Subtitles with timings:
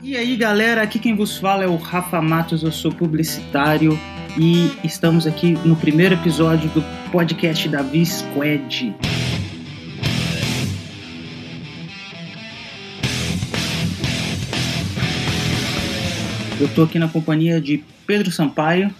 [0.00, 3.98] E aí galera, aqui quem vos fala é o Rafa Matos, eu sou publicitário
[4.38, 8.94] e estamos aqui no primeiro episódio do podcast da Visqued.
[16.60, 18.94] Eu tô aqui na companhia de Pedro Sampaio.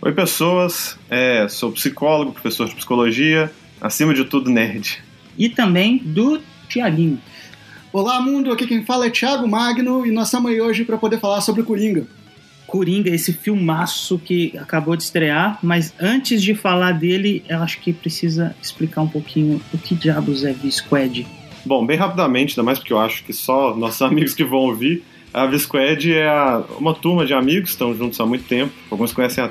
[0.00, 3.52] Oi pessoas, é, sou psicólogo, professor de psicologia,
[3.82, 5.04] acima de tudo nerd.
[5.36, 6.40] E também do
[6.70, 7.20] Tiaguinho.
[7.98, 8.52] Olá, mundo!
[8.52, 11.62] Aqui quem fala é Thiago Magno e nós estamos aí hoje para poder falar sobre
[11.62, 12.06] o Coringa.
[12.64, 17.92] Coringa, esse filmaço que acabou de estrear, mas antes de falar dele, eu acho que
[17.92, 21.26] precisa explicar um pouquinho o que diabos é V-Squad.
[21.66, 25.02] Bom, bem rapidamente, ainda mais porque eu acho que só nossos amigos que vão ouvir,
[25.34, 29.12] a V-Squad é a, uma turma de amigos que estão juntos há muito tempo, alguns
[29.12, 29.50] conhecem há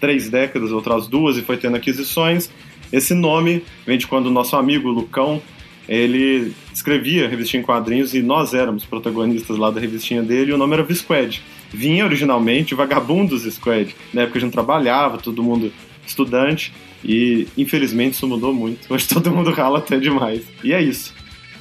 [0.00, 2.50] três décadas, outras duas, e foi tendo aquisições.
[2.92, 5.40] Esse nome vem de quando o nosso amigo Lucão
[5.88, 10.58] ele escrevia revistinha em quadrinhos e nós éramos protagonistas lá da revistinha dele e o
[10.58, 11.42] nome era V-Squad.
[11.72, 15.72] Vinha originalmente Vagabundos Squad, na época a gente trabalhava, todo mundo
[16.06, 16.72] estudante,
[17.04, 18.92] e infelizmente isso mudou muito.
[18.92, 20.42] Hoje todo mundo rala até demais.
[20.62, 21.14] E é isso.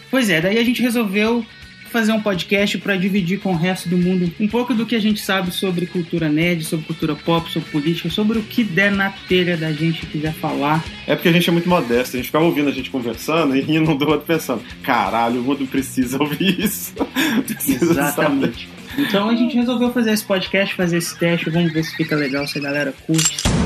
[0.10, 1.46] Pois é, daí a gente resolveu
[1.92, 5.00] fazer um podcast para dividir com o resto do mundo um pouco do que a
[5.00, 9.12] gente sabe sobre cultura nerd, sobre cultura pop, sobre política, sobre o que der na
[9.28, 10.84] telha da gente quiser falar.
[11.08, 13.62] É porque a gente é muito modesto, a gente ficava ouvindo a gente conversando e
[13.62, 16.94] rindo do outro pensando: caralho, o mundo precisa ouvir isso.
[17.46, 18.68] precisa Exatamente.
[18.68, 18.86] Saber.
[18.98, 22.48] Então a gente resolveu fazer esse podcast, fazer esse teste, vamos ver se fica legal,
[22.48, 23.65] se a galera curte.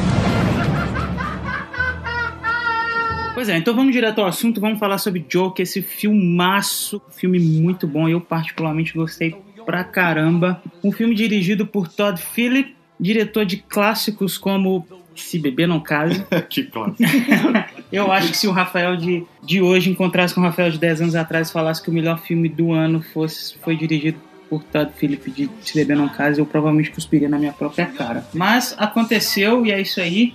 [3.39, 7.87] Pois é, então vamos direto ao assunto, vamos falar sobre Joker, esse filmaço, filme muito
[7.87, 9.33] bom, eu particularmente gostei
[9.65, 10.61] pra caramba.
[10.83, 16.21] Um filme dirigido por Todd Phillips, diretor de clássicos como Se Beber Não Case.
[16.49, 17.01] que clássico.
[17.89, 21.03] eu acho que se o Rafael de, de hoje encontrasse com o Rafael de 10
[21.03, 24.91] anos atrás e falasse que o melhor filme do ano fosse, foi dirigido por Todd
[24.97, 28.27] Phillips de Se Beber Não Case, eu provavelmente cuspiria na minha própria cara.
[28.33, 30.33] Mas aconteceu e é isso aí.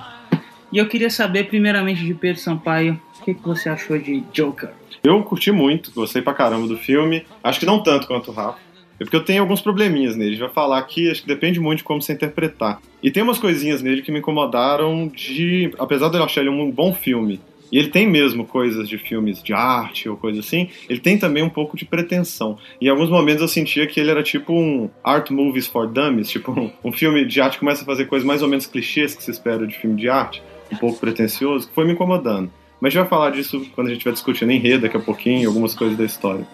[0.75, 4.71] E eu queria saber, primeiramente, de Pedro Sampaio, o que, que você achou de Joker?
[5.05, 7.25] Eu curti muito, gostei pra caramba do filme.
[7.45, 8.59] Acho que não tanto quanto o Rafa.
[8.99, 10.37] É porque eu tenho alguns probleminhas nele.
[10.37, 12.81] Vai falar aqui, acho que depende muito de como você interpretar.
[13.01, 15.73] E tem umas coisinhas nele que me incomodaram de.
[15.79, 17.41] Apesar de eu achar ele um bom filme.
[17.71, 21.43] E ele tem mesmo coisas de filmes de arte ou coisa assim, ele tem também
[21.43, 22.59] um pouco de pretensão.
[22.81, 26.53] Em alguns momentos eu sentia que ele era tipo um art movies for dummies, tipo
[26.53, 29.23] um, um filme de arte que começa a fazer coisas mais ou menos clichês que
[29.23, 30.43] se espera de filme de arte
[30.75, 32.51] um pouco pretencioso, que foi me incomodando.
[32.81, 35.49] Mas a gente vai falar disso quando a gente estiver discutindo enredo daqui a pouquinho,
[35.49, 36.47] algumas coisas da história.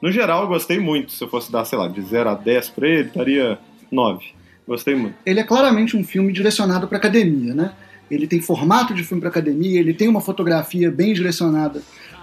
[0.00, 1.12] No geral, eu gostei muito.
[1.12, 3.58] Se eu fosse dar, sei lá, de 0 a 10 pra ele, daria
[3.90, 4.26] 9.
[4.66, 5.16] Gostei muito.
[5.24, 7.72] Ele é claramente um filme direcionado para academia, né?
[8.10, 11.82] Ele tem formato de filme para academia, ele tem uma fotografia bem direcionada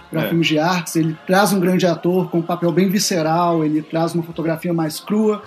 [0.10, 0.30] para é.
[0.30, 4.14] filmes de artes, ele traz um grande ator com um papel bem visceral, ele traz
[4.14, 5.44] uma fotografia mais crua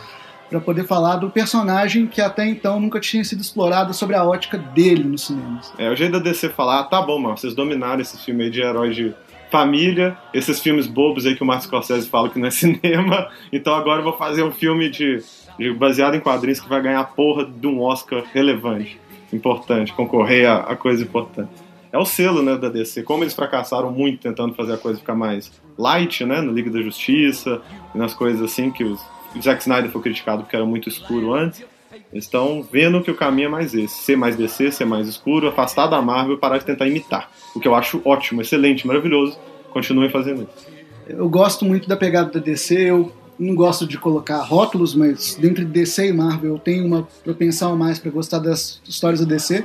[0.48, 4.56] para poder falar do personagem que até então nunca tinha sido explorado sobre a ótica
[4.56, 5.60] dele no cinema.
[5.76, 8.50] É, o jeito da DC falar, ah, tá bom, mano, vocês dominaram esse filme aí
[8.50, 9.14] de heróis de
[9.50, 13.74] família, esses filmes bobos aí que o Martin Scorsese fala que não é cinema, então
[13.74, 15.22] agora eu vou fazer um filme de,
[15.58, 18.98] de baseado em quadrinhos que vai ganhar a porra de um Oscar relevante,
[19.32, 21.50] importante, concorrer a, a coisa importante.
[21.90, 23.02] É o selo, né, da DC.
[23.02, 26.82] Como eles fracassaram muito tentando fazer a coisa ficar mais light, né, no Liga da
[26.82, 27.62] Justiça,
[27.94, 29.00] nas coisas assim que os
[29.40, 31.64] Zack Snyder foi criticado porque era muito escuro antes.
[32.12, 35.48] Eles estão vendo que o caminho é mais esse: ser mais DC, ser mais escuro,
[35.48, 37.30] afastar da Marvel e parar de tentar imitar.
[37.54, 39.38] O que eu acho ótimo, excelente, maravilhoso.
[39.70, 40.78] Continuem fazendo isso.
[41.06, 42.74] Eu gosto muito da pegada da DC.
[42.74, 47.06] Eu não gosto de colocar rótulos, mas dentro de DC e Marvel eu tenho uma
[47.22, 49.64] propensão mais para gostar das histórias da DC.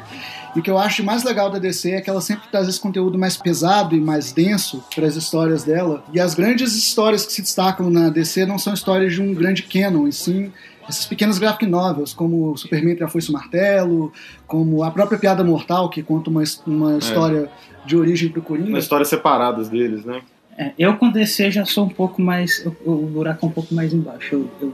[0.55, 2.79] E o que eu acho mais legal da DC é que ela sempre traz esse
[2.79, 6.03] conteúdo mais pesado e mais denso para as histórias dela.
[6.13, 9.63] E as grandes histórias que se destacam na DC não são histórias de um grande
[9.63, 10.51] canon, e sim
[10.87, 14.11] essas pequenas graphic novels, como Superman Já Foi o Martelo,
[14.45, 16.97] como a própria Piada Mortal, que conta uma, uma é.
[16.97, 17.49] história
[17.85, 18.69] de origem pro Coringa.
[18.69, 20.21] Uma histórias separadas deles, né?
[20.57, 22.65] É, eu com DC já sou um pouco mais.
[22.85, 24.35] O buraco é um pouco mais embaixo.
[24.35, 24.73] Eu, eu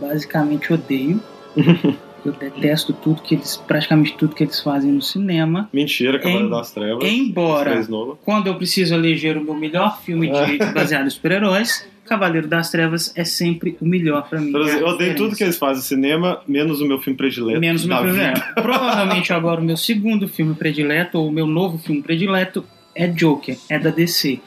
[0.00, 1.20] basicamente odeio.
[2.24, 3.56] eu detesto tudo que eles.
[3.56, 5.68] praticamente tudo que eles fazem no cinema.
[5.72, 7.04] Mentira, Cavaleiro em, das Trevas.
[7.04, 7.86] Embora
[8.24, 11.86] quando eu preciso eleger o meu melhor filme de, baseado em super-heróis.
[12.04, 14.50] Cavaleiro das Trevas é sempre o melhor para mim.
[14.50, 17.60] Eu odeio tudo que eles fazem no cinema, menos o meu filme predileto.
[17.60, 18.54] Menos o meu filme predileto.
[18.54, 22.64] Provavelmente agora o meu segundo filme predileto, ou o meu novo filme predileto,
[22.94, 24.40] é Joker, é da DC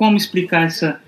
[0.00, 0.98] como explicar essa,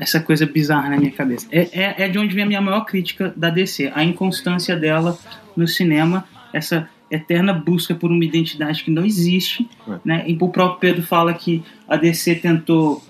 [0.00, 1.46] essa coisa bizarra na minha cabeça.
[1.52, 5.16] É, é, é de onde vem a minha maior crítica da DC, a inconstância dela
[5.56, 9.70] no cinema, essa eterna busca por uma identidade que não existe.
[9.88, 10.00] É.
[10.04, 10.24] Né?
[10.26, 13.00] E o próprio Pedro fala que a DC tentou.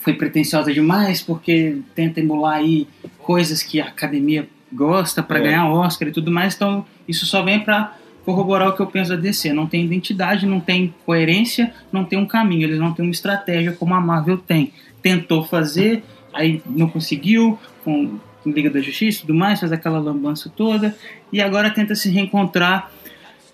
[0.00, 5.42] foi pretensiosa demais porque tenta emular aí coisas que a academia gosta para É.
[5.42, 6.56] ganhar Oscar e tudo mais.
[6.56, 7.96] Então isso só vem para
[8.26, 9.52] corroborar o que eu penso da DC.
[9.52, 12.64] Não tem identidade, não tem coerência, não tem um caminho.
[12.64, 14.72] Eles não têm uma estratégia como a Marvel tem.
[15.00, 16.02] Tentou fazer,
[16.34, 20.96] aí não conseguiu com, Liga da Justiça e tudo mais, faz aquela lambança toda
[21.32, 22.92] e agora tenta se reencontrar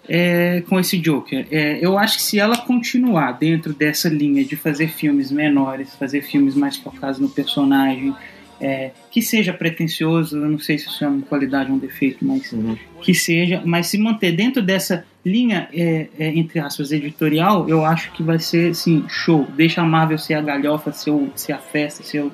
[0.06, 1.46] é, com esse Joker.
[1.50, 6.20] É, eu acho que se ela continuar dentro dessa linha de fazer filmes menores, fazer
[6.20, 8.14] filmes mais focados no personagem,
[8.62, 12.24] é, que seja pretencioso, eu não sei se isso é uma qualidade ou um defeito,
[12.24, 12.76] mas Uhum.
[13.02, 18.12] que seja, mas se manter dentro dessa linha, é, é, entre aspas, editorial, eu acho
[18.12, 19.46] que vai ser, assim, show.
[19.56, 22.32] Deixa a Marvel ser a galhofa, ser, o, ser a festa, ser o,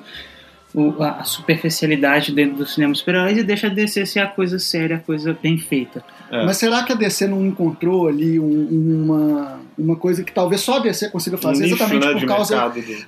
[0.73, 4.97] o- a superficialidade dentro do cinema super-heróis e deixa a DC ser a coisa séria,
[4.97, 6.03] a coisa bem feita.
[6.31, 6.45] É.
[6.45, 10.77] Mas será que a DC não encontrou ali um- uma, uma coisa que talvez só
[10.77, 12.55] a DC consiga fazer, nicho, exatamente né, por de causa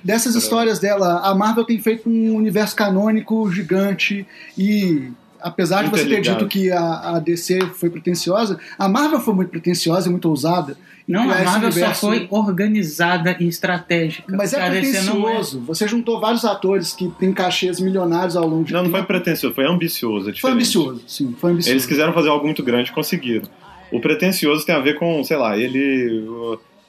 [0.02, 1.20] dessas histórias dela?
[1.22, 4.26] A Marvel tem feito um universo canônico gigante
[4.56, 5.10] e.
[5.42, 9.50] Apesar de você ter dito que a, a DC foi pretensiosa, a Marvel foi muito
[9.50, 10.76] pretensiosa e muito ousada.
[11.06, 12.00] Não, a Marvel só universo.
[12.00, 14.34] foi organizada e estratégica.
[14.36, 14.70] Mas é não é.
[14.70, 15.60] pretensioso.
[15.62, 19.54] Você juntou vários atores que têm cachês milionários ao longo de Não, não foi pretencioso,
[19.54, 20.30] foi ambicioso.
[20.30, 21.74] é Foi ambicioso, sim, foi ambicioso.
[21.74, 23.48] Eles quiseram fazer algo muito grande e conseguiram.
[23.90, 26.26] O pretencioso tem a ver com, sei lá, ele,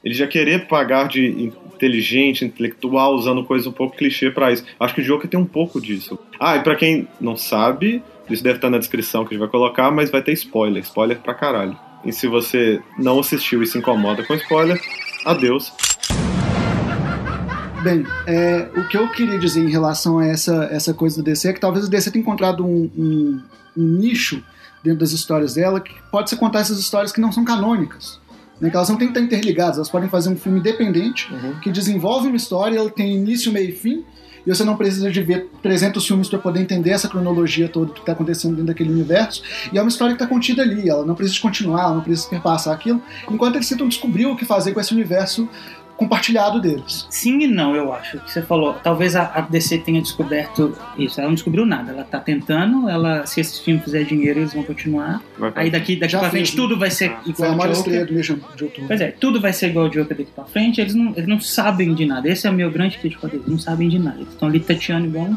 [0.04, 1.52] ele já querer pagar de
[1.84, 4.64] inteligente, intelectual, usando coisas um pouco clichê pra isso.
[4.80, 6.18] Acho que o Joker tem um pouco disso.
[6.40, 9.50] Ah, e pra quem não sabe, isso deve estar na descrição que a gente vai
[9.50, 10.82] colocar, mas vai ter spoiler.
[10.84, 11.78] Spoiler pra caralho.
[12.06, 14.80] E se você não assistiu e se incomoda com spoiler,
[15.26, 15.72] adeus.
[17.84, 21.50] Bem, é, o que eu queria dizer em relação a essa, essa coisa da DC
[21.50, 23.42] é que talvez a DC tenha encontrado um, um-
[23.76, 24.42] um nicho
[24.84, 28.22] dentro das histórias dela que pode ser contar essas histórias que não são canônicas.
[28.62, 31.28] Né, que elas não têm que estar interligadas, elas podem fazer um filme independente
[31.62, 34.06] que desenvolve uma história, ela tem início, meio e fim,
[34.46, 38.00] e você não precisa de ver 300 filmes para poder entender essa cronologia toda que
[38.00, 39.42] está acontecendo dentro daquele universo.
[39.72, 42.30] E é uma história que está contida ali, ela não precisa continuar, ela não precisa
[42.30, 45.48] perpassar aquilo, enquanto eles tentam descobrir o que fazer com esse universo
[45.98, 47.08] compartilhado deles.
[47.10, 48.20] Sim e não, eu acho.
[48.20, 51.20] Que você falou, talvez a, a DC tenha descoberto isso.
[51.20, 51.92] Ela não descobriu nada.
[51.92, 55.22] Ela tá tentando, ela, se esse filme fizer dinheiro, eles vão continuar.
[55.38, 56.64] Vai Aí daqui, daqui Já pra fez, frente né?
[56.64, 58.88] tudo vai ser Foi igual a ao maior estreia do mês de outubro.
[58.88, 60.82] Pois é, tudo vai ser igual ao Joker daqui pra frente.
[60.82, 62.28] Eles não, eles não sabem de nada.
[62.28, 63.48] Esse é o meu grande crítico deles.
[63.48, 64.18] Não sabem de nada.
[64.18, 65.30] Eles estão ali tateando igual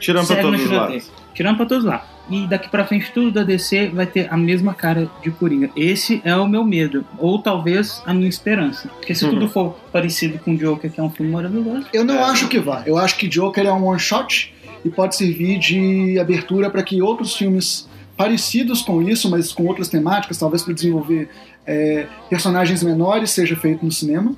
[0.00, 1.10] Tirando pra todos os lados.
[1.34, 2.06] Tirando pra todos lá.
[2.30, 5.68] E daqui pra frente tudo da DC vai ter a mesma cara de Coringa.
[5.74, 7.04] Esse é o meu medo.
[7.18, 8.88] Ou talvez a minha esperança.
[8.88, 9.32] Porque se Uhum.
[9.32, 12.22] tudo for parecido com Joker, que é um filme maravilhoso, Eu não É.
[12.22, 12.82] acho que vá.
[12.86, 14.54] Eu acho que Joker é um one shot
[14.84, 19.88] e pode servir de abertura para que outros filmes parecidos com isso, mas com outras
[19.88, 21.28] temáticas, talvez para desenvolver
[21.66, 24.34] é, personagens menores, seja feito no cinema.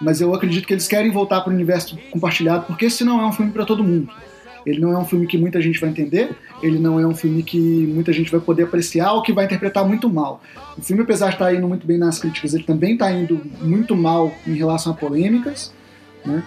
[0.00, 3.26] Mas eu acredito que eles querem voltar para o universo compartilhado, porque esse não é
[3.26, 4.08] um filme para todo mundo.
[4.66, 6.30] Ele não é um filme que muita gente vai entender,
[6.62, 9.86] ele não é um filme que muita gente vai poder apreciar ou que vai interpretar
[9.86, 10.42] muito mal.
[10.76, 13.94] O filme, apesar de estar indo muito bem nas críticas, ele também está indo muito
[13.94, 15.72] mal em relação a polêmicas.
[16.24, 16.42] Né?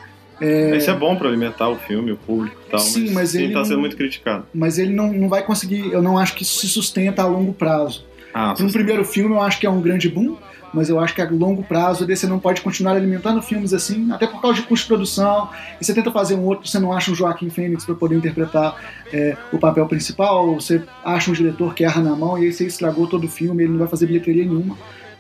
[0.78, 3.54] Isso é bom pra alimentar o filme, o público e tal, Sim, mas sim, ele
[3.54, 4.46] tá não- sendo muito criticado.
[4.54, 5.92] mas ele não, não vai conseguir.
[5.92, 8.06] Eu não acho que isso se sustenta a longo prazo.
[8.34, 10.36] Ah, Para um primeiro filme, eu acho que é um grande boom,
[10.74, 14.28] mas eu acho que a longo prazo DC não pode continuar alimentando filmes assim, até
[14.28, 15.50] por causa de custo de produção.
[15.80, 18.76] E você tenta fazer um outro, você não acha um Joaquim Fênix para poder interpretar
[19.12, 22.66] é, o papel principal, você acha um diretor que erra na mão e aí você
[22.66, 24.78] estragou todo o filme, ele não vai fazer bilheteria nenhuma.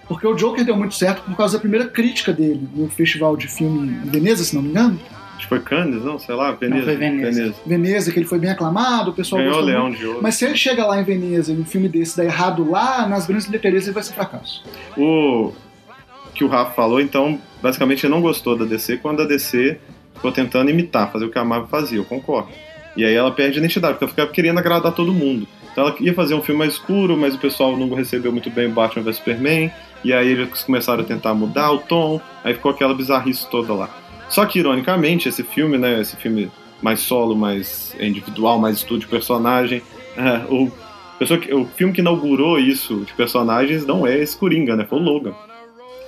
[0.07, 3.47] Porque o Joker deu muito certo por causa da primeira crítica dele no festival de
[3.47, 4.99] filme em Veneza, se não me engano.
[5.37, 6.17] Acho que foi Cannes, não?
[6.17, 6.85] Sei lá, Veneza.
[6.85, 7.53] foi Veneza.
[7.65, 9.99] Veneza, que ele foi bem aclamado, o pessoal Ganhou o gostou Leão muito.
[9.99, 10.19] de Ouro.
[10.21, 13.27] Mas se ele chega lá em Veneza e um filme desse dá errado lá, nas
[13.27, 14.63] grandes bilheterias ele vai ser fracasso.
[14.97, 15.53] O
[16.33, 19.79] que o Rafa falou, então, basicamente ele não gostou da DC quando a DC
[20.15, 22.49] ficou tentando imitar, fazer o que a Marvel fazia, eu concordo.
[22.95, 25.47] E aí ela perde a identidade, porque ela ficava querendo agradar todo mundo.
[25.71, 28.65] Então ela ia fazer um filme mais escuro, mas o pessoal não recebeu muito bem
[28.65, 29.71] o Batman vs Superman,
[30.03, 33.89] e aí eles começaram a tentar mudar o tom, aí ficou aquela bizarrice toda lá.
[34.29, 39.07] Só que, ironicamente, esse filme, né, esse filme mais solo, mais individual, mais estudo de
[39.07, 39.81] personagem,
[40.15, 40.71] é, o,
[41.17, 44.99] pessoa que- o filme que inaugurou isso de personagens não é esse Coringa, né, foi
[44.99, 45.33] o Logan.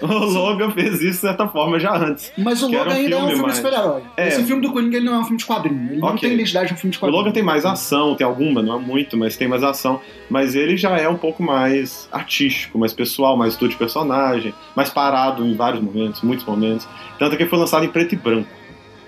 [0.10, 2.32] O Logan fez isso de certa forma já antes.
[2.38, 4.02] Mas o Logan um ainda é um filme filme mais- de super-herói.
[4.16, 4.28] É.
[4.30, 5.88] Esse filme do Coringa ele não é um filme de quadrinho.
[5.92, 6.20] Ele não Ok.
[6.22, 7.18] tem identidade de um filme de O quadrinho.
[7.20, 10.00] Logan tem mais ação, tem alguma, não é muito, mas tem mais ação.
[10.30, 14.90] Mas ele já é um pouco mais artístico, mais pessoal, mais estudo de personagem, mais
[14.90, 16.88] parado em vários momentos, muitos momentos.
[17.18, 18.50] Tanto que ele foi lançado em preto e branco.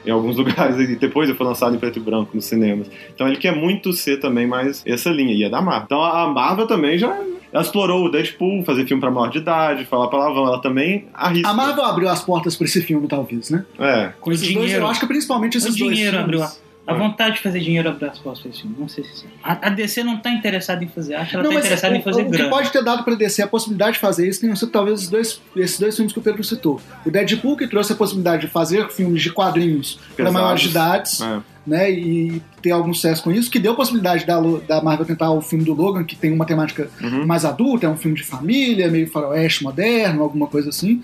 [0.06, 2.90] Em alguns lugares, e depois ele foi lançado em preto e branco nos cinemas.
[3.14, 5.84] Então ele quer muito ser também mais essa linha, e é da Marvel.
[5.86, 7.16] Então a Marvel também já
[7.52, 11.50] ela explorou o Deadpool, fazer filme pra maior de idade, falar palavrão, ela também arrisca.
[11.50, 13.66] A Marvel abriu as portas pra esse filme, talvez, né?
[13.80, 14.84] É, Com esses dois, dinheiro.
[14.86, 16.42] eu acho que principalmente esses o dois dinheiro filmes.
[16.42, 19.36] abriu a- A vontade de fazer dinheiro abraça para esse filme, vamos ser sinceros.
[19.44, 21.94] A, a DC não tá interessada em fazer, acho que ela Não, tá mas interessada
[21.94, 22.50] o, em fazer o que grana.
[22.50, 25.40] pode ter dado pra DC a possibilidade de fazer isso tenham sido talvez os dois,
[25.56, 26.82] esses dois filmes que o Pedro citou.
[27.06, 31.22] O Deadpool, que trouxe a possibilidade de fazer filmes de quadrinhos para maiores de idades,
[31.22, 31.40] É.
[31.66, 35.32] né, e ter algum sucesso com isso, que deu a possibilidade da, da Marvel tentar
[35.32, 37.26] o filme do Logan, que tem uma temática Uhum.
[37.26, 41.02] mais adulta, é um filme de família, meio faroeste moderno, alguma coisa assim.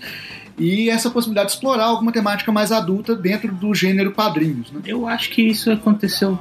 [0.58, 4.80] E essa possibilidade de explorar alguma temática mais adulta dentro do gênero quadrinhos, né?
[4.84, 6.38] Eu acho que isso aconteceu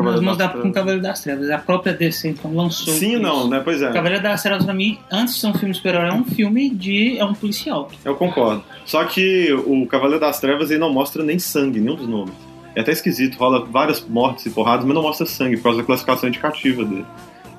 [0.00, 0.72] Cavaleiro da, das com o.
[0.72, 1.50] Cavaleiro das Trevas.
[1.50, 2.94] A própria DC então lançou.
[2.94, 3.22] Sim, isso.
[3.22, 3.60] não, né?
[3.62, 3.92] Pois é.
[3.92, 6.70] Cavaleiro das Trevas, pra mim, antes de ser um filme de super-herói, é um filme
[6.70, 7.18] de.
[7.18, 7.90] é um policial.
[8.04, 8.64] Eu concordo.
[8.84, 12.34] Só que o Cavaleiro das Trevas ele não mostra nem sangue, nenhum dos nomes.
[12.74, 15.84] É até esquisito, rola várias mortes e porradas, mas não mostra sangue por causa da
[15.84, 17.06] classificação indicativa dele.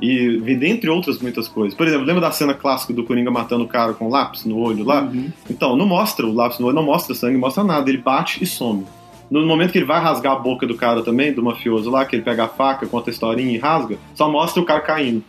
[0.01, 1.77] E vem dentre outras muitas coisas.
[1.77, 4.83] Por exemplo, lembra da cena clássica do Coringa matando o cara com lápis no olho
[4.83, 5.03] lá?
[5.03, 5.31] Uhum.
[5.49, 7.87] Então, não mostra o lápis no olho, não mostra sangue, não mostra nada.
[7.87, 8.85] Ele bate e some.
[9.29, 12.15] No momento que ele vai rasgar a boca do cara também, do mafioso lá, que
[12.15, 15.23] ele pega a faca, conta a historinha e rasga, só mostra o cara caindo.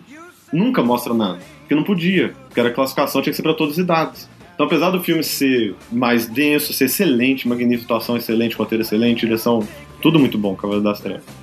[0.53, 1.39] Nunca mostra nada.
[1.61, 2.35] Porque não podia.
[2.49, 4.29] Porque era classificação, tinha que ser pra todas as idades.
[4.63, 9.67] Então, apesar do filme ser mais denso, ser excelente, magnífico, atuação excelente, roteiro excelente, direção,
[10.01, 11.42] tudo muito bom, Cavaleiro das Trevas.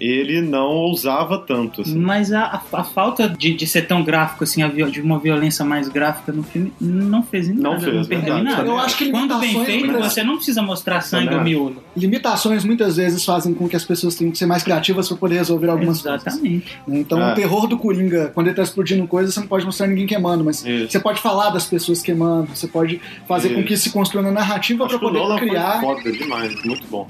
[0.00, 1.98] Ele não ousava tanto, assim.
[1.98, 5.88] Mas a, a- a falta de, de ser tão gráfico, assim, de uma violência mais
[5.88, 7.82] gráfica no filme, não fez em Não nada.
[7.84, 8.56] fez, não perdeu verdade.
[8.56, 8.68] nada.
[8.68, 11.82] Eu acho que Quando bem feito, muitas- você não precisa mostrar sangue ou miolo.
[11.96, 15.34] Limitações muitas vezes fazem com que as pessoas tenham que ser mais criativas para poder
[15.36, 16.26] resolver algumas coisas.
[16.26, 16.78] Exatamente.
[16.88, 17.32] Então, É.
[17.32, 20.42] o terror do Coringa, quando ele tá explodindo coisas, você não pode mostrar ninguém queimando,
[20.42, 20.92] mas Isso.
[20.92, 23.68] você pode falar das pessoas queimando, você pode fazer com Isso.
[23.68, 25.80] que se construa uma narrativa para poder criar.
[25.80, 27.06] foi foda demais, muito bom.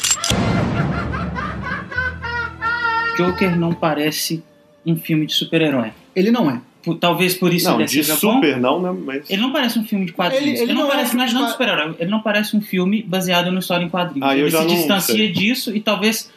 [3.26, 4.42] Joker não parece
[4.86, 5.90] um filme de super-herói.
[6.14, 6.60] Ele não é.
[6.82, 8.18] Por- Talvez por isso Não, ele de seja bom.
[8.36, 8.98] super não, né?
[9.04, 9.28] Mas...
[9.28, 10.46] Ele não parece um filme de quadrinhos.
[10.46, 11.94] Ele- Ele, ele não, não é um parece, filme mas não super-herói.
[11.98, 14.28] Ele não parece um filme baseado numa história em quadrinhos.
[14.28, 15.30] Ah, ele se distancia sei.
[15.30, 16.30] disso e talvez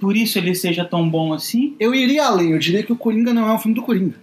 [0.00, 1.74] por isso ele seja tão bom assim.
[1.78, 4.16] Eu iria além, eu diria que o Coringa não é um filme do Coringa.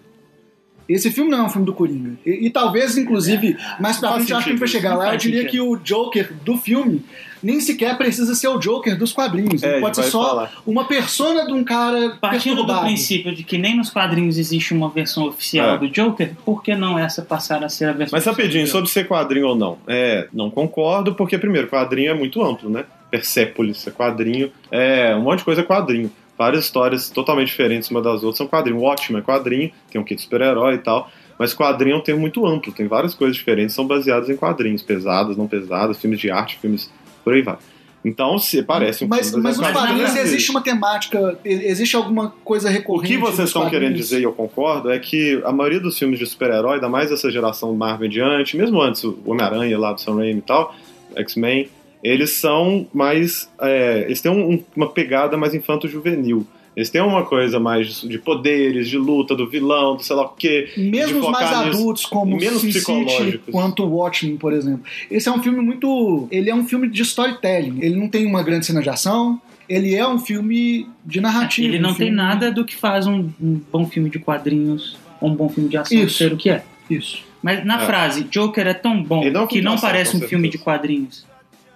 [0.90, 2.18] Esse filme não é um filme do Coringa.
[2.26, 5.14] E, e talvez, inclusive, mais pra frente, eu acho que a gente vai chegar lá,
[5.14, 5.52] eu diria sentido.
[5.52, 7.02] que o Joker do filme
[7.44, 9.62] nem sequer precisa ser o Joker dos quadrinhos.
[9.64, 10.52] É, pode ser só falar.
[10.66, 14.90] uma persona de um cara Partindo do princípio de que nem nos quadrinhos existe uma
[14.90, 15.78] versão oficial É.
[15.78, 19.08] do Joker, por que não essa passar a ser a versão Mas rapidinho, sobre ser
[19.08, 19.78] quadrinho ou não.
[19.88, 22.86] É, não concordo, porque, primeiro, quadrinho é muito amplo, né?
[23.10, 26.12] Persépolis é quadrinho, é, um monte de coisa é quadrinho.
[26.38, 28.80] Várias histórias totalmente diferentes uma das outras são quadrinho.
[28.80, 31.12] O ótimo é quadrinho, tem um kit de super-herói e tal.
[31.38, 34.82] Mas quadrinho é um termo muito amplo, tem várias coisas diferentes, são baseadas em quadrinhos,
[34.82, 36.90] pesadas, não pesadas, filmes de arte, filmes
[37.24, 37.58] por aí vai.
[38.04, 42.68] Então, se parece um Mas, filme mas nos quadrinhos existe uma temática, existe alguma coisa
[42.68, 43.14] O recorrente.
[43.14, 44.00] que vocês estão querendo quadrinhos?
[44.10, 47.30] dizer, e eu concordo, é que a maioria dos filmes de super-herói, ainda mais essa
[47.30, 50.74] geração Marvel diante, mesmo antes o Homem-Aranha lá do Sam Raimi e tal,
[51.16, 51.70] X-Men,
[52.04, 53.48] eles são mais.
[53.62, 56.48] é, eles têm um- uma pegada mais infanto-juvenil.
[56.76, 60.30] Eles têm uma coisa mais de poderes, de luta, do vilão, do sei lá o
[60.30, 60.70] quê.
[60.78, 63.52] Mesmo os mais adultos, como Menos Sin City, psicológicos.
[63.52, 64.84] quanto o Watchmen, por exemplo.
[65.10, 66.28] Esse é um filme muito.
[66.32, 67.80] Ele é um filme de storytelling.
[67.82, 69.40] Ele não tem uma grande cena de ação.
[69.68, 71.68] Ele é um filme de narrativa.
[71.68, 74.98] Ele não um tem filme- nada do que faz um, um bom filme de quadrinhos
[75.20, 76.18] ou um bom filme de ação Isso.
[76.18, 76.64] ser o que é.
[76.90, 77.24] Isso.
[77.44, 77.86] Mas na É.
[77.86, 80.58] frase, Joker é tão bom não é que não ação, parece com um filme de
[80.58, 81.26] quadrinhos.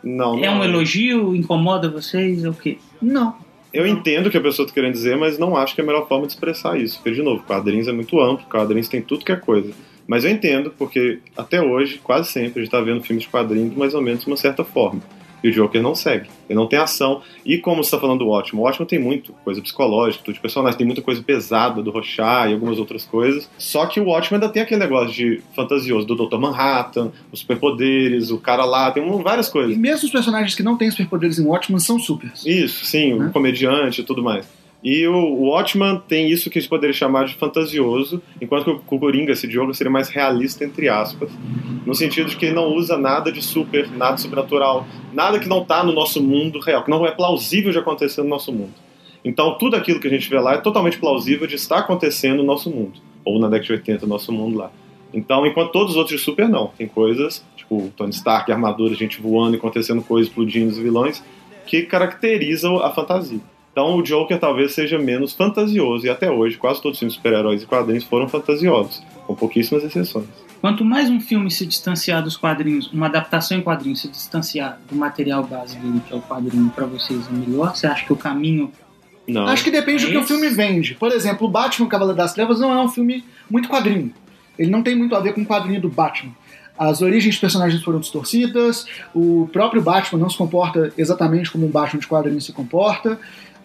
[0.03, 1.35] Não, É não um elogio?
[1.35, 2.43] Incomoda vocês?
[2.43, 2.77] É o quê?
[3.01, 3.35] Não.
[3.75, 5.87] Eu entendo o que a pessoa está querendo dizer, mas não acho que é a
[5.87, 6.95] melhor forma de expressar isso.
[6.95, 9.73] Porque, de novo, quadrinhos é muito amplo, quadrinhos tem tudo que é coisa.
[10.07, 13.75] Mas eu entendo, porque até hoje, quase sempre, a gente está vendo filmes de quadrinhos
[13.75, 15.01] mais ou menos de uma certa forma.
[15.45, 16.27] E o Joker não segue.
[16.49, 17.21] Ele não tem ação.
[17.45, 20.41] E como você está falando do Ótimo, o Ótimo tem muito coisa psicológica, tudo de
[20.41, 23.47] personagem, tem muita coisa pesada do Rorschach e algumas outras coisas.
[23.59, 26.37] Só que o Ótimo ainda tem aquele negócio de fantasioso do Dr.
[26.39, 29.77] Manhattan, os superpoderes, o cara lá, tem um- várias E coisas.
[29.77, 32.43] mesmo os personagens que não têm superpoderes em Watchmen são supers.
[32.43, 33.29] Isso, sim, o Né?
[33.31, 34.47] comediante e tudo mais.
[34.85, 38.95] E o, o Watchman tem isso que a gente poderia chamar de fantasioso, enquanto que
[38.95, 41.31] o, Coringa, esse jogo, seria mais realista, entre aspas,
[41.83, 45.49] no sentido de que ele não usa nada de super, nada de sobrenatural, nada que
[45.49, 48.75] não está no nosso mundo real, que não é plausível de acontecer no nosso mundo.
[49.23, 52.43] Então, tudo aquilo que a gente vê lá é totalmente plausível de estar acontecendo no
[52.43, 54.71] nosso mundo, ou na década de 80, no nosso mundo lá.
[55.11, 56.67] Então, enquanto todos os outros de super, não.
[56.77, 61.23] Tem coisas, tipo Tony Stark, armadura, gente voando, acontecendo coisas, explodindo os vilões,
[61.65, 63.39] que caracterizam a fantasia.
[63.75, 67.17] Então o Joker talvez seja menos fantasioso, e até hoje quase todos os filmes de
[67.19, 70.27] super-heróis e quadrinhos foram fantasiosos, com pouquíssimas exceções.
[70.61, 74.95] Quanto mais um filme se distanciar dos quadrinhos, uma adaptação em quadrinhos se distanciar do
[74.95, 77.75] material base dele, que é o quadrinho, pra vocês é melhor?
[77.75, 78.71] Você acha que o caminho.
[79.27, 79.45] Não.
[79.45, 80.95] Acho que depende do que o Esse- filme vende.
[80.95, 84.13] Por exemplo, o Batman Cavaleiro das Trevas não é um filme muito quadrinho.
[84.57, 86.31] Ele não tem muito a ver com o quadrinho do Batman.
[86.77, 91.69] As origens dos personagens foram distorcidas, o próprio Batman não se comporta exatamente como um
[91.69, 93.17] Batman de quadrinho se comporta.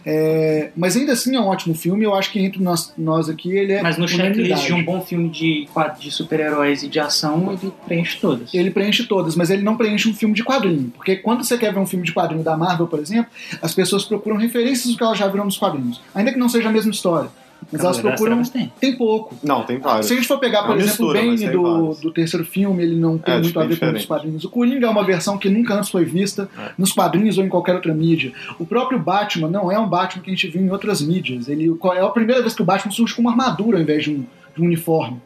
[0.04, 2.04] É, mas ainda assim é um ótimo filme.
[2.04, 3.83] Eu acho que entre nós, nós aqui ele é.
[3.83, 8.19] Mas no checklist de um bom filme de, de super-heróis e de ação, ele preenche
[8.21, 8.52] todas.
[8.54, 10.92] Ele preenche todas, mas ele não preenche um filme de quadrinho.
[10.97, 13.30] Porque quando você quer ver um filme de quadrinho da Marvel, por exemplo,
[13.61, 16.00] as pessoas procuram referências do que elas já viram nos quadrinhos.
[16.14, 17.30] Ainda que não seja a mesma história.
[17.72, 18.42] Mas elas procuram.
[18.42, 18.72] Tem.
[18.80, 19.36] Tem pouco.
[19.42, 20.06] Não, tem vários.
[20.06, 22.00] Se a gente for pegar, É por uma exemplo, mistura, o Bane do, vários.
[22.00, 24.06] do terceiro filme, ele não tem É, muito a bem ver com os diferente.
[24.08, 24.44] quadrinhos.
[24.44, 26.70] O Coringa é uma versão que nunca antes foi vista É.
[26.76, 28.32] nos quadrinhos ou em qualquer outra mídia.
[28.58, 31.48] O próprio Batman não é um Batman que a gente viu em outras mídias.
[31.48, 34.10] Ele é a primeira vez que o Batman surge com uma armadura ao invés de
[34.10, 34.24] um,
[34.56, 35.18] de um uniforme.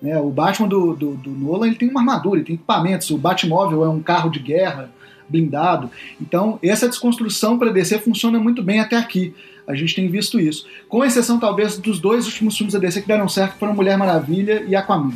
[0.00, 0.16] né?
[0.18, 3.10] o Batman do, do, do Nolan ele tem uma armadura, ele tem equipamentos.
[3.10, 4.90] O Batmóvel é um carro de guerra
[5.28, 5.90] blindado.
[6.20, 9.34] Então, essa desconstrução para DC funciona muito bem até aqui.
[9.66, 10.66] A gente tem visto isso.
[10.88, 13.96] Com exceção, talvez, dos dois últimos filmes da DC que deram certo, que foram Mulher
[13.96, 15.12] Maravilha e Aquaman.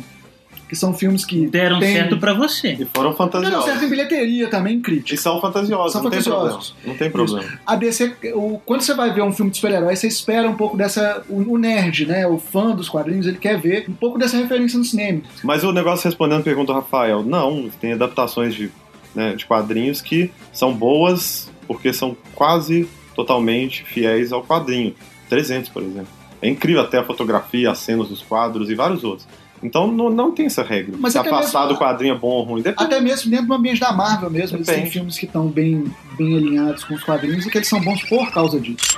[0.69, 2.73] Que são filmes que Deram tem- certo pra você.
[2.73, 3.63] E foram deram fantasiosos.
[3.63, 5.21] certo em bilheteria também, em E crítica.
[5.21, 6.69] são fantasiosos, São não tem fantasiosos.
[6.71, 6.91] problema.
[6.91, 7.59] Não tem problema.
[7.65, 10.75] A DC, o- quando você vai ver um filme de super-herói, você espera um pouco
[10.75, 11.23] dessa.
[11.29, 12.27] O, o nerd, né?
[12.27, 15.21] O fã dos quadrinhos, ele quer ver um pouco dessa referência no cinema.
[15.41, 18.69] Mas o negócio respondendo a pergunta do Rafael, não, tem adaptações de,
[19.15, 24.95] né, de quadrinhos que são boas porque são quase totalmente fiéis ao quadrinho.
[25.27, 26.07] 300, por exemplo.
[26.41, 29.27] É incrível até a fotografia, as cenas dos quadros e vários outros.
[29.61, 30.95] Então não, não tem essa regra.
[30.99, 32.61] Mas Se até afastar mesmo- do quadrinho é bom ou ruim.
[32.61, 32.85] Depende.
[32.85, 35.83] Até mesmo dentro do ambiente da Marvel mesmo, eles têm filmes que estão bem,
[36.15, 38.95] bem alinhados com os quadrinhos e que eles são bons por causa disso.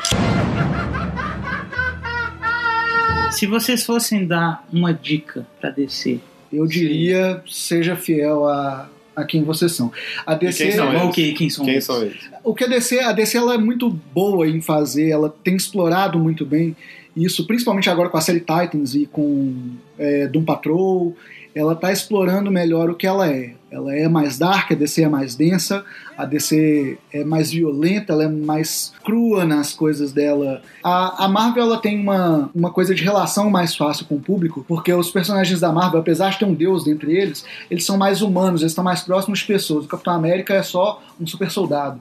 [3.31, 6.19] Se vocês fossem dar uma dica pra DC,
[6.51, 9.91] Eu diria, seja fiel a, a quem vocês são.
[10.25, 11.03] A DC, quem são não, eles?
[11.03, 11.85] ok, quem são Quem eles?
[11.85, 12.17] são eles?
[12.43, 16.17] o que a DC, a DC ela é muito boa em fazer, ela tem explorado
[16.17, 16.75] muito bem
[17.15, 19.53] isso, principalmente agora com a série Titans e com
[19.97, 21.15] é, Doom Patrol,
[21.53, 23.53] ela está explorando melhor o que ela é.
[23.71, 25.85] Ela é mais dark, a DC é mais densa,
[26.17, 30.61] a DC é mais violenta, ela é mais crua nas coisas dela.
[30.83, 34.65] A, a Marvel ela tem uma, uma coisa de relação mais fácil com o público,
[34.67, 38.21] porque os personagens da Marvel, apesar de ter um deus dentre eles, eles são mais
[38.21, 39.85] humanos, eles estão mais próximos de pessoas.
[39.85, 41.99] O Capitão América é só um super soldado.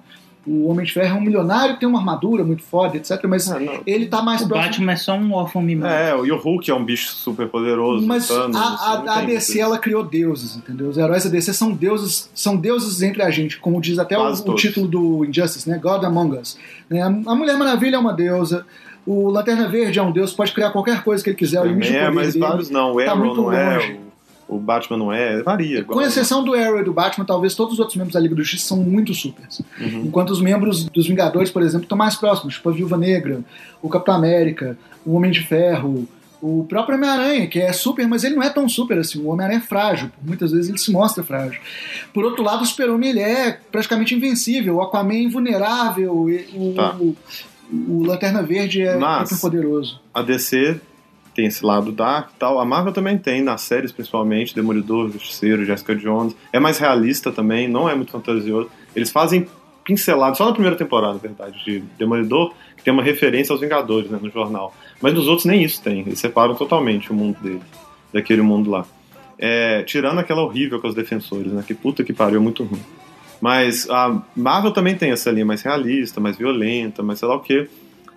[0.49, 3.23] O Homem de Ferro é um milionário, tem uma armadura muito foda, etc.
[3.29, 3.81] Mas Ah, não.
[3.87, 4.69] ele tá mais O próximo.
[4.71, 5.93] Batman é só um órfão mimado.
[5.93, 8.07] É, e o Hulk é um bicho super poderoso.
[8.07, 10.89] Mas Thanos, a, a- a DC ela criou deuses, entendeu?
[10.89, 14.23] Os heróis da DC são deuses, são deuses entre a gente, como diz até o,
[14.33, 15.79] o título do Injustice, né?
[15.79, 16.59] God Among Us.
[16.89, 17.03] Né?
[17.03, 18.65] A Mulher Maravilha é uma deusa.
[19.07, 21.61] O Lanterna Verde é um deus, pode criar qualquer coisa que ele quiser.
[21.63, 22.95] o limite É, mas vários não.
[22.95, 23.93] O tá Arrow não é, longe.
[23.93, 24.08] o,
[24.49, 25.85] o Batman não é, varia.
[25.85, 28.43] Com exceção do Arrow e do Batman, talvez todos os outros membros da Liga do
[28.43, 29.61] Justiça são muito supers.
[29.79, 30.05] Uhum.
[30.07, 33.41] Enquanto os membros dos Vingadores, por exemplo, estão mais próximos, tipo a Viúva Negra,
[33.83, 36.09] o Capitão América, o Homem de Ferro,
[36.41, 39.19] o próprio Homem-Aranha, que é super, mas ele não é tão super assim.
[39.21, 41.61] O Homem-Aranha é frágil, muitas vezes ele se mostra frágil.
[42.15, 46.95] Por outro lado, o Super-Homem ele é praticamente invencível, o Aquaman é invulnerável, o, Tá.
[46.99, 47.17] o,
[47.73, 50.01] o Lanterna Verde é Mas- super poderoso.
[50.15, 50.81] A DC
[51.39, 52.59] tem esse lado dark e tal.
[52.59, 56.35] A Marvel também tem, nas séries principalmente, Demolidor, Justiceiro, Jessica Jones.
[56.53, 58.69] É mais realista também, não é muito fantasioso.
[58.97, 59.47] Eles fazem
[59.85, 64.11] pinceladas, só na primeira temporada, na verdade, de Demolidor, que tem uma referência aos Vingadores
[64.11, 64.75] né, no jornal.
[65.01, 66.01] Mas nos outros nem isso tem.
[66.01, 67.63] Eles separam totalmente o mundo deles,
[68.13, 68.85] daquele mundo lá.
[69.39, 71.63] É, tirando aquela horrível com os defensores, né?
[71.65, 72.83] Que puta que pariu, muito ruim.
[73.41, 77.41] Mas a Marvel também tem essa linha mais realista, mais violenta, mais sei lá o
[77.41, 77.69] quê.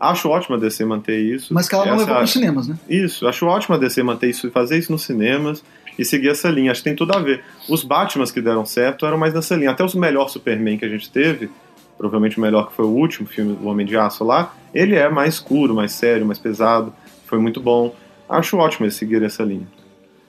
[0.03, 1.53] Acho ótimo a DC manter isso.
[1.53, 2.75] Mas que ela não Essa- levou para os cinemas, né?
[2.89, 5.63] isso, acho ótimo a DC manter isso e fazer isso nos cinemas
[5.99, 6.71] e seguir essa linha.
[6.71, 7.43] Acho que tem tudo a ver.
[7.69, 9.69] Os Batmans que deram certo eram mais nessa linha.
[9.71, 11.49] Até os melhores Superman que a gente teve,
[11.97, 15.07] provavelmente o melhor que foi o último filme, O Homem de Aço lá, ele é
[15.07, 16.91] mais escuro, mais sério, mais pesado.
[17.27, 17.95] Foi muito bom.
[18.27, 19.67] Acho ótimo eles seguirem essa linha.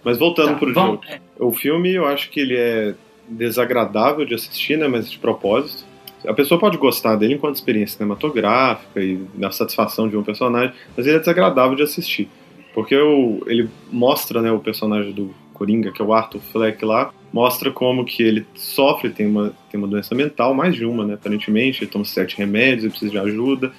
[0.05, 1.23] Mas voltando Tá, pro vamos- jogo.
[1.39, 2.95] O filme, eu acho que ele é
[3.27, 4.87] desagradável de assistir, né?
[4.89, 5.85] Mas de propósito.
[6.27, 11.07] A pessoa pode gostar dele enquanto experiência cinematográfica e da satisfação de um personagem, mas
[11.07, 12.29] ele é desagradável de assistir.
[12.75, 17.13] Porque o, ele mostra, né, o personagem do Coringa, que é o Arthur Fleck lá,
[17.33, 21.15] mostra como que ele sofre, tem uma, tem uma doença mental, mais de uma, né,
[21.15, 23.73] aparentemente, ele toma sete remédios, ele precisa de ajuda,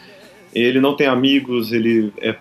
[0.53, 2.35] ele não tem amigos, ele é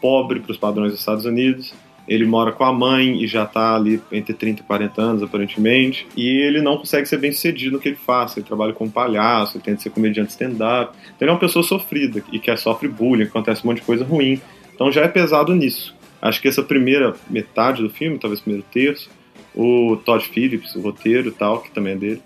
[0.00, 1.74] pobre para os padrões dos Estados Unidos,
[2.08, 6.06] ele mora com a mãe e já tá ali entre 30 e 40 anos, aparentemente.
[6.16, 8.36] E ele não consegue ser bem sucedido no que ele faz.
[8.36, 10.96] Ele trabalha como palhaço, ele tenta ser comediante stand-up.
[11.04, 14.04] Então ele é uma pessoa sofrida e que sofre bullying, acontece um monte de coisa
[14.04, 14.40] ruim.
[14.74, 15.94] Então já é pesado nisso.
[16.20, 19.10] Acho que essa primeira metade do filme, talvez primeiro terço,
[19.54, 22.22] o Todd Phillips, o roteiro e tal, que também é dele,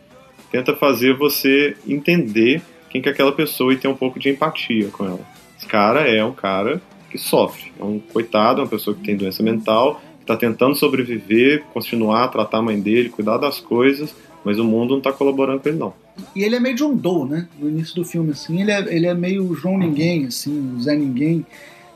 [0.51, 4.89] tenta fazer você entender quem que é aquela pessoa e ter um pouco de empatia
[4.89, 5.21] com ela.
[5.59, 6.81] Esse cara é um cara
[7.13, 7.71] que sofre.
[7.79, 12.25] É um coitado, é uma pessoa que tem doença mental, que está tentando sobreviver, continuar
[12.25, 15.69] a tratar a mãe dele, cuidar das coisas, mas o mundo não está colaborando com
[15.69, 15.95] ele, não.
[16.35, 17.49] E ele é meio John Doe, né?
[17.61, 18.61] No início do filme, assim.
[18.61, 21.45] Ele é, ele é meio João Ninguém, assim, o Zé Ninguém,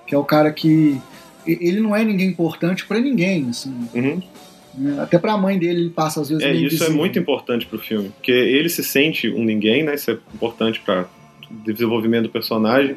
[0.07, 1.01] que é o cara que.
[1.47, 3.73] Ele não é ninguém importante pra ninguém, assim.
[3.95, 4.21] Uhum.
[4.75, 5.01] né?
[5.01, 8.11] Até pra mãe dele ele passa às vezes É, isso é muito importante pro filme,
[8.11, 9.95] porque ele se sente um ninguém, né?
[9.95, 11.07] Isso é importante para
[11.65, 12.97] desenvolvimento do personagem.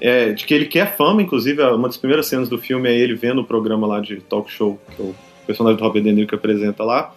[0.00, 3.14] É, de que ele quer fama, inclusive, uma das primeiras cenas do filme é ele
[3.14, 5.14] vendo o programa lá de talk show, que é o
[5.46, 7.12] personagem do Robert De Niro que apresenta lá,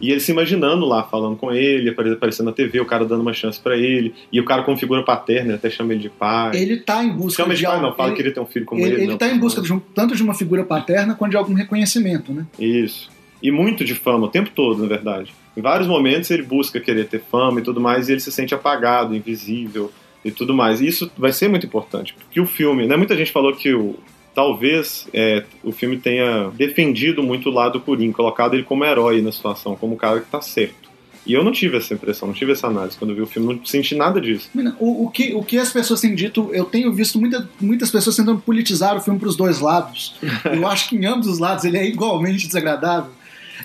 [0.00, 3.20] e ele se imaginando lá, falando com ele, apare- aparecendo na TV, o cara dando
[3.20, 6.08] uma chance pra ele, e o cara com figura paterna, ele até chama ele de
[6.10, 6.56] pai.
[6.60, 8.46] Ele tá em busca chama ele de pai, não, fala ele, que ele tem um
[8.46, 9.02] filho como ele, ele.
[9.02, 11.54] ele não, tá em busca de um- tanto de uma figura paterna quanto de algum
[11.54, 12.44] reconhecimento, né?
[12.58, 13.08] Isso.
[13.40, 15.32] E muito de fama, o tempo todo, na verdade.
[15.56, 18.52] Em vários momentos ele busca querer ter fama e tudo mais, e ele se sente
[18.52, 19.92] apagado, invisível
[20.24, 20.80] e tudo mais.
[20.80, 23.96] E isso vai ser muito importante, porque o filme, né, muita gente falou que o,
[24.34, 29.30] talvez é, o filme tenha defendido muito o lado Coringa, colocado ele como herói na
[29.30, 30.84] situação, como o cara que tá certo.
[31.26, 32.98] E eu não tive essa impressão, não tive essa análise.
[32.98, 34.50] Quando vi o filme, não senti nada disso.
[34.78, 38.16] O, o que, o que as pessoas têm dito, eu tenho visto muita, muitas pessoas
[38.16, 40.16] tentando politizar o filme para os dois lados.
[40.44, 43.10] Eu acho que em ambos os lados ele é igualmente desagradável.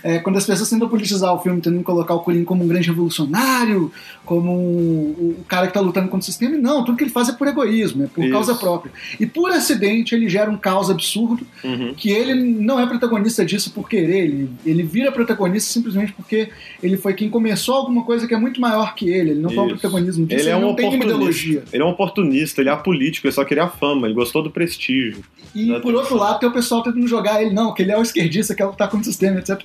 [0.04, 2.88] É, quando as pessoas tentam politizar o filme, tentando colocar o Coringa como um grande
[2.88, 3.92] revolucionário,
[4.26, 7.30] como um- o cara que está lutando contra o sistema, não, tudo que ele faz
[7.30, 8.32] é por egoísmo, é por Isso.
[8.34, 8.92] causa própria.
[9.20, 11.94] E por acidente ele gera um caos absurdo Uhum.
[11.96, 16.50] que ele não é protagonista disso por querer, ele, ele vira protagonista simplesmente porque
[16.82, 19.64] ele foi quem começou alguma coisa que é muito maior que ele, ele não foi
[19.64, 19.80] o Isso.
[19.80, 21.64] protagonismo disso, Ele ele, é um não tem ideologia.
[21.74, 24.52] Ele é um oportunista, ele é apolítico, ele só queria a fama, ele gostou do
[24.52, 25.24] prestígio.
[25.56, 26.18] E por outro atenção.
[26.18, 28.66] lado, tem o pessoal tentando jogar ele, não, que ele é o esquerdista, que é
[28.66, 29.60] lutar contra o sistema, etc.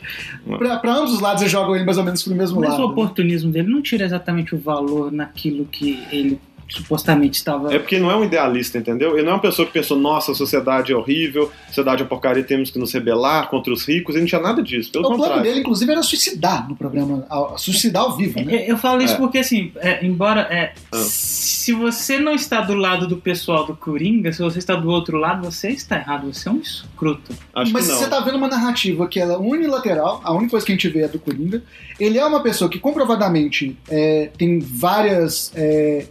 [0.59, 2.83] Pra ambos os lados eles jogam ele mais ou menos pro mesmo Mas lado.
[2.83, 2.93] o né?
[2.93, 7.73] oportunismo dele não tira exatamente o valor naquilo que ele supostamente estava.
[7.75, 9.15] É porque não é um idealista, entendeu?
[9.15, 12.07] Ele não é uma pessoa que pensou, nossa, a sociedade é horrível, a sociedade é
[12.07, 14.15] porcaria, temos que nos rebelar contra os ricos.
[14.15, 15.43] Ele não tinha nada disso, pelo O plano contrário.
[15.45, 18.65] dele, inclusive, era suicidar no programa, suicidar ao vivo, né?
[18.67, 19.17] Eu falo isso É.
[19.17, 20.43] porque, assim, é, embora.
[20.51, 20.99] é, Ah.
[20.99, 25.17] Se você não está do lado do pessoal do Coringa, se você está do outro
[25.17, 26.31] lado, você está errado.
[26.33, 27.33] Você é um escroto.
[27.55, 27.99] Acho Mas que não.
[27.99, 30.89] você tá vendo uma narrativa que ela é unilateral, a única coisa que a gente
[30.91, 31.63] vê é do Coringa.
[31.99, 36.07] Ele é uma pessoa que comprovadamente é, tem várias é,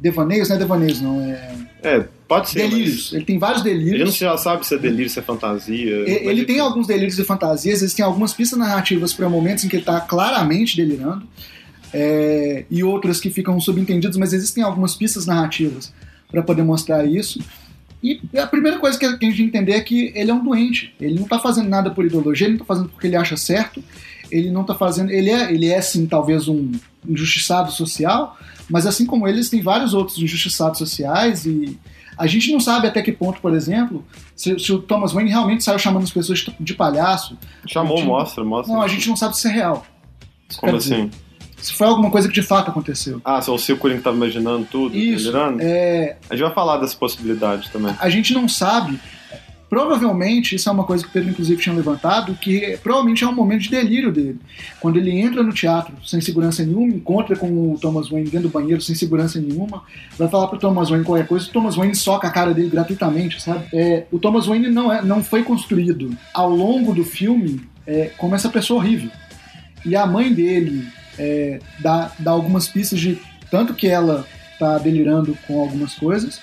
[0.00, 2.62] devaneios, não é devaneios, não, é É, pode ser.
[2.62, 3.12] mas delírios.
[3.12, 4.16] Ele tem vários Ele não delírios.
[4.16, 5.96] já sabe se é delírio, se é fantasia.
[6.08, 9.68] E- mas Ele tem alguns delírios e fantasias, existem algumas pistas narrativas para momentos em
[9.68, 11.26] que ele tá claramente delirando,
[11.92, 15.92] é, e outras que ficam subentendidas, mas existem algumas pistas narrativas
[16.30, 17.40] para poder mostrar isso.
[18.02, 20.94] E a primeira coisa que a gente entender é que ele é um doente.
[21.00, 23.82] Ele não tá fazendo nada por ideologia, ele não tá fazendo porque ele acha certo,
[24.30, 25.10] ele não tá fazendo.
[25.10, 26.70] Ele é, ele é sim, talvez um
[27.06, 28.38] injustiçado social,
[28.70, 31.78] mas assim como ele, existem vários outros injustiçados sociais e.
[32.18, 34.04] A gente não sabe até que ponto, por exemplo,
[34.36, 37.38] se, se o Thomas Wayne realmente saiu chamando as pessoas de, palhaço.
[37.66, 38.74] Chamou, gente- mostra, mostra.
[38.74, 39.86] Não, a gente não sabe se é real.
[40.58, 41.10] Como dizer, assim?
[41.56, 43.22] Se foi alguma coisa que de fato aconteceu.
[43.24, 45.24] Ah, se o seu Coringa tava imaginando tudo, Isso.
[45.24, 45.60] delirando?
[45.62, 47.94] É, A gente vai falar dessa possibilidade também.
[47.98, 49.00] a gente não sabe.
[49.70, 53.32] Provavelmente, isso é uma coisa que o Pedro, inclusive, tinha levantado, que provavelmente é um
[53.32, 54.40] momento de delírio dele.
[54.80, 58.52] Quando ele entra no teatro sem segurança nenhuma, encontra com o Thomas Wayne dentro do
[58.52, 59.84] banheiro sem segurança nenhuma,
[60.18, 63.40] vai falar pro Thomas Wayne qualquer coisa, o Thomas Wayne soca a cara dele gratuitamente,
[63.40, 63.64] sabe?
[63.72, 68.34] É, o Thomas Wayne não, é, não foi construído ao longo do filme é, como
[68.34, 69.10] essa pessoa horrível.
[69.86, 74.26] E a mãe dele é, dá, dá algumas pistas de tanto que ela
[74.58, 76.40] tá delirando com algumas coisas,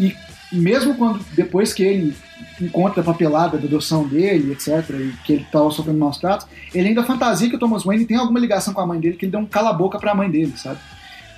[0.00, 0.16] e
[0.50, 2.14] mesmo quando depois que ele
[2.60, 6.88] encontra a papelada da adoção dele, etc., e que ele tá sofrendo maus tratos, ele
[6.88, 9.32] ainda fantasia que o Thomas Wayne tem alguma ligação com a mãe dele, que ele
[9.32, 10.78] deu um cala-boca pra mãe dele, sabe?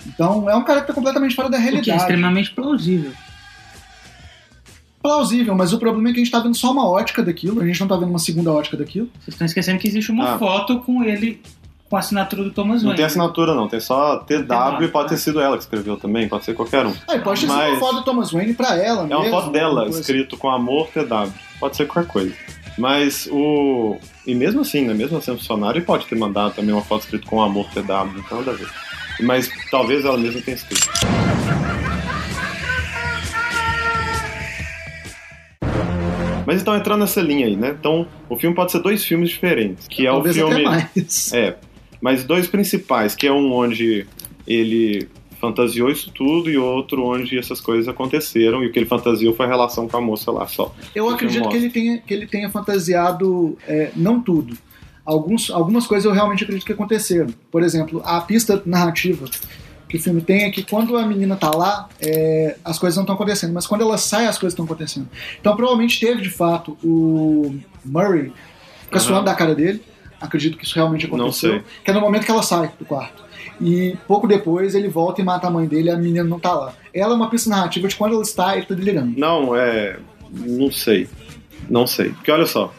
[0.06, 1.98] Então é um cara que tá completamente fora da O que é realidade.
[2.00, 3.12] extremamente plausível.
[5.02, 7.66] Plausível, mas o problema é que a gente tá vendo só uma ótica daquilo, a
[7.66, 9.06] gente não tá vendo uma segunda ótica daquilo.
[9.14, 10.38] Vocês estão esquecendo que existe uma Ah.
[10.38, 11.40] foto com ele
[11.90, 12.96] com a assinatura do Thomas Não Wayne.
[12.98, 13.66] tem assinatura, não.
[13.66, 15.18] Tem só TW e pode ter Ah.
[15.18, 16.94] sido ela que escreveu também, pode ser qualquer um.
[17.08, 19.30] Aí pode ter sido Mas- uma foto do Thomas Wayne pra ela É uma mesmo,
[19.30, 21.32] foto dela, escrito com amor TW.
[21.58, 22.32] Pode ser qualquer coisa.
[22.78, 23.98] Mas o.
[24.24, 24.94] E mesmo assim, né?
[24.94, 27.82] Mesmo sendo funcionário, ele pode ter mandado também uma foto escrita com amor TW,
[28.14, 28.68] não tem nada a ver.
[29.22, 30.88] Mas talvez ela mesma tenha escrito.
[36.46, 37.74] Mas então entrando nessa linha aí, né?
[37.78, 39.86] Então o filme pode ser dois filmes diferentes.
[39.86, 40.66] Que é Talvez o filme.
[40.66, 41.32] até mais.
[41.32, 41.56] É,
[42.00, 44.06] mas dois principais, que é um onde
[44.46, 45.08] ele
[45.40, 49.46] fantasiou isso tudo e outro onde essas coisas aconteceram e o que ele fantasiou foi
[49.46, 50.74] a relação com a moça lá só.
[50.94, 54.56] Eu acredito que ele tenha, que ele tenha fantasiado, é, não tudo.
[55.04, 57.28] Alguns, algumas coisas eu realmente acredito que aconteceram.
[57.50, 59.26] Por exemplo, a pista narrativa
[59.88, 63.02] que o filme tem é que quando a menina tá lá, é, as coisas não
[63.02, 65.08] estão acontecendo, mas quando ela sai, as coisas estão acontecendo.
[65.40, 68.32] Então provavelmente teve de fato o Murray
[68.84, 69.06] fica Aham.
[69.06, 69.82] suando da cara dele.
[70.20, 71.62] Acredito que isso realmente Não aconteceu, sei.
[71.84, 73.22] que é no momento que ela sai do quarto.
[73.60, 76.52] E pouco depois ele volta e mata a mãe dele e a menina não tá
[76.52, 76.72] lá.
[76.94, 79.18] Ela é uma pista narrativa de quando ela está, ele tá delirando.
[79.18, 79.98] Não, é.
[80.30, 81.08] Não sei.
[81.68, 82.10] Não sei.
[82.10, 82.72] Porque olha só.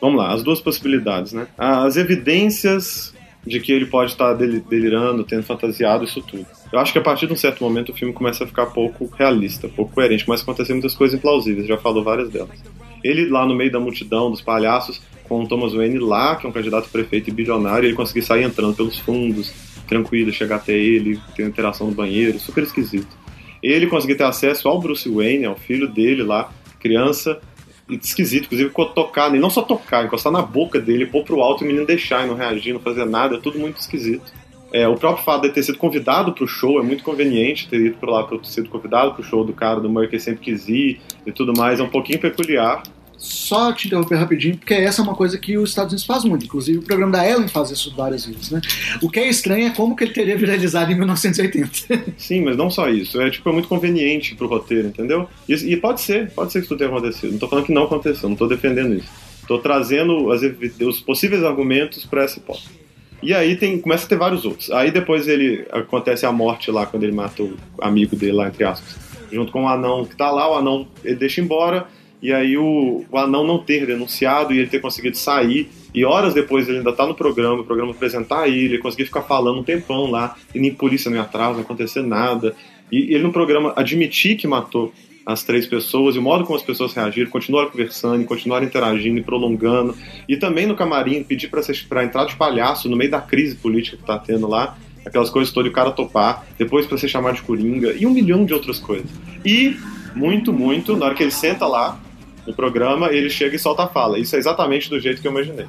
[0.00, 1.46] Vamos lá, as duas possibilidades, né?
[1.56, 3.14] As evidências
[3.46, 6.44] de que ele pode estar deli- delirando, tendo fantasiado, isso tudo.
[6.72, 9.10] Eu acho que a partir de um certo momento o filme começa a ficar pouco
[9.16, 12.58] realista, pouco coerente, começa a acontecer muitas coisas implausíveis, já falou várias delas.
[13.04, 16.48] Ele lá no meio da multidão, dos palhaços, com o Thomas Wayne lá, que é
[16.48, 19.52] um candidato prefeito e bilionário, ele conseguir sair entrando pelos fundos,
[19.86, 23.16] tranquilo, chegar até ele, ter uma interação no banheiro, super esquisito.
[23.62, 27.40] Ele conseguir ter acesso ao Bruce Wayne, ao filho dele lá, criança,
[27.88, 31.62] e esquisito, inclusive tocar, e não só tocar, encostar na boca dele, pôr pro alto
[31.62, 34.32] e o menino deixar e não reagir, não fazer nada, é tudo muito esquisito.
[34.72, 37.96] É, o próprio fato de ter sido convidado pro show é muito conveniente, ter ido
[37.96, 41.00] por lá, ter sido convidado pro show do cara do Murray que sempre quis ir
[41.24, 42.82] e tudo mais, é um pouquinho peculiar.
[43.18, 46.44] Só te interromper rapidinho, porque essa é uma coisa que os Estados Unidos faz muito.
[46.44, 48.60] Inclusive, o programa da Ellen faz isso várias vezes, né?
[49.02, 52.14] O que é estranho é como que ele teria viralizado em 1980.
[52.18, 53.20] Sim, mas não só isso.
[53.20, 55.28] É tipo é muito conveniente pro roteiro, entendeu?
[55.48, 57.32] E, e pode ser, pode ser que isso tenha acontecido.
[57.32, 59.08] Não tô falando que não aconteceu, não tô defendendo isso.
[59.48, 60.42] Tô trazendo as
[60.80, 62.86] os possíveis argumentos para essa hipótese.
[63.22, 64.70] E aí tem, começa a ter vários outros.
[64.70, 68.64] Aí depois ele acontece a morte lá quando ele mata o amigo dele lá entre
[68.64, 68.96] aspas,
[69.32, 71.86] junto com o anão que tá lá, o anão ele deixa embora
[72.22, 76.34] e aí o, o anão não ter denunciado e ele ter conseguido sair e horas
[76.34, 79.64] depois ele ainda tá no programa, o programa apresentar ele, ele conseguir ficar falando um
[79.64, 82.54] tempão lá e nem polícia ia atrás, não acontecer nada.
[82.92, 84.92] E ele no programa admitir que matou
[85.24, 89.22] as três pessoas e o modo como as pessoas reagiram, continuaram conversando, continuaram interagindo e
[89.22, 89.96] prolongando.
[90.28, 91.50] E também no camarim pedir
[91.88, 95.52] pra entrar de palhaço no meio da crise política que tá tendo lá, aquelas coisas
[95.52, 98.78] todas, o cara topar, depois pra ser chamado de coringa e um milhão de outras
[98.78, 99.10] coisas.
[99.44, 99.76] E
[100.16, 101.98] muito, muito, na hora que ele senta lá
[102.46, 104.18] no programa, ele chega e solta a fala.
[104.18, 105.66] Isso é exatamente do jeito que eu imaginei.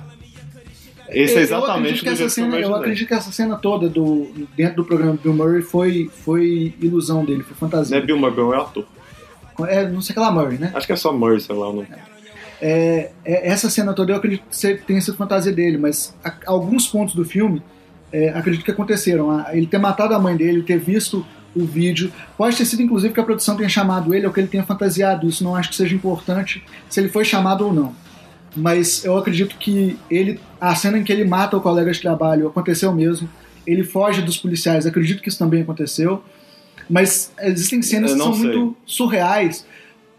[1.09, 2.79] Esse é Eu exatamente que do jeito que eu cena, eu imaginei.
[2.79, 7.23] acredito que essa cena toda do, dentro do programa do Bill Murray foi, foi ilusão
[7.23, 7.97] dele, foi Não fantasia.
[7.97, 8.85] é Bill Murray, é ator.
[9.67, 10.71] É, não sei que lá, Murray, né?
[10.75, 11.87] Acho que é só Murray, sei lá o nome.
[12.61, 16.87] É, é, essa cena toda eu acredito que tenha sido fantasia dele, mas a- alguns
[16.87, 17.61] pontos do filme
[18.11, 19.31] é, acredito que aconteceram.
[19.31, 21.25] A- Ele ter matado a mãe dele, ter visto
[21.61, 24.47] o vídeo, pode ter sido inclusive que a produção tenha chamado ele ou que ele
[24.47, 25.27] tenha fantasiado.
[25.27, 27.95] Isso não acho que seja importante se ele foi chamado ou não.
[28.55, 32.47] Mas eu acredito que ele, a cena em que ele mata o colega de trabalho
[32.47, 33.29] aconteceu mesmo.
[33.65, 36.23] Ele foge dos policiais, acredito que isso também aconteceu.
[36.89, 38.43] Mas existem cenas que são sei.
[38.43, 39.65] muito surreais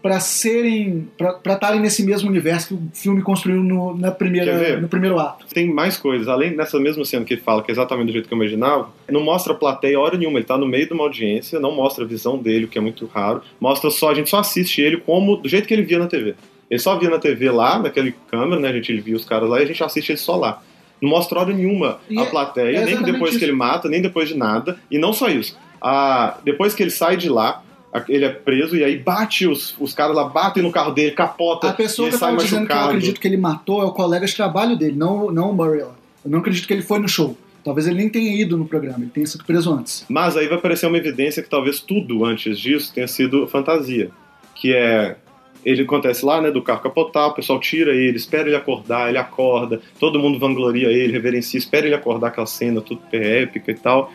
[0.01, 4.87] para serem para estarem nesse mesmo universo que o filme construiu no, na primeira, no
[4.87, 5.45] primeiro ato.
[5.53, 8.27] Tem mais coisas, além dessa mesma cena que ele fala, que é exatamente do jeito
[8.27, 11.03] que eu imaginava, não mostra a plateia hora nenhuma, ele tá no meio de uma
[11.03, 14.29] audiência, não mostra a visão dele, o que é muito raro, mostra só, a gente
[14.29, 16.35] só assiste ele como, do jeito que ele via na TV.
[16.69, 19.59] Ele só via na TV lá, naquele câmera, né, a gente via os caras lá
[19.59, 20.61] e a gente assiste ele só lá.
[21.01, 23.39] Não mostra hora nenhuma E a é- plateia, é nem depois isso.
[23.39, 25.57] que ele mata, nem depois de nada, e não só isso.
[25.81, 27.63] A, depois que ele sai de lá,
[28.07, 31.69] ele é preso e aí bate os, os caras lá, batem no carro dele, capota,
[31.69, 33.91] A pessoa que eu sai tava dizendo que eu acredito que ele matou é o
[33.91, 35.81] colega de trabalho dele, não, não o Murray.
[35.81, 35.95] lá.
[36.23, 37.35] Eu não acredito que ele foi no show.
[37.63, 40.05] Talvez ele nem tenha ido no programa, ele tenha sido preso antes.
[40.07, 44.11] Mas aí vai aparecer uma evidência que talvez tudo antes disso tenha sido fantasia.
[44.55, 45.17] Que é.
[45.65, 49.17] Ele acontece lá, né, do carro capotar, o pessoal tira ele, espera ele acordar, ele
[49.17, 54.09] acorda, todo mundo vangloria ele, reverencia, espera ele acordar aquela cena tudo épica e tal.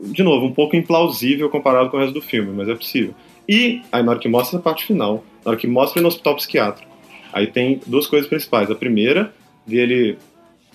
[0.00, 3.14] De novo, um pouco implausível comparado com o resto do filme, mas é possível.
[3.48, 6.08] E aí na hora que mostra a parte final, na hora que mostra ele no
[6.08, 6.90] hospital psiquiátrico,
[7.32, 8.70] aí tem duas coisas principais.
[8.70, 9.32] A primeira,
[9.66, 10.18] dele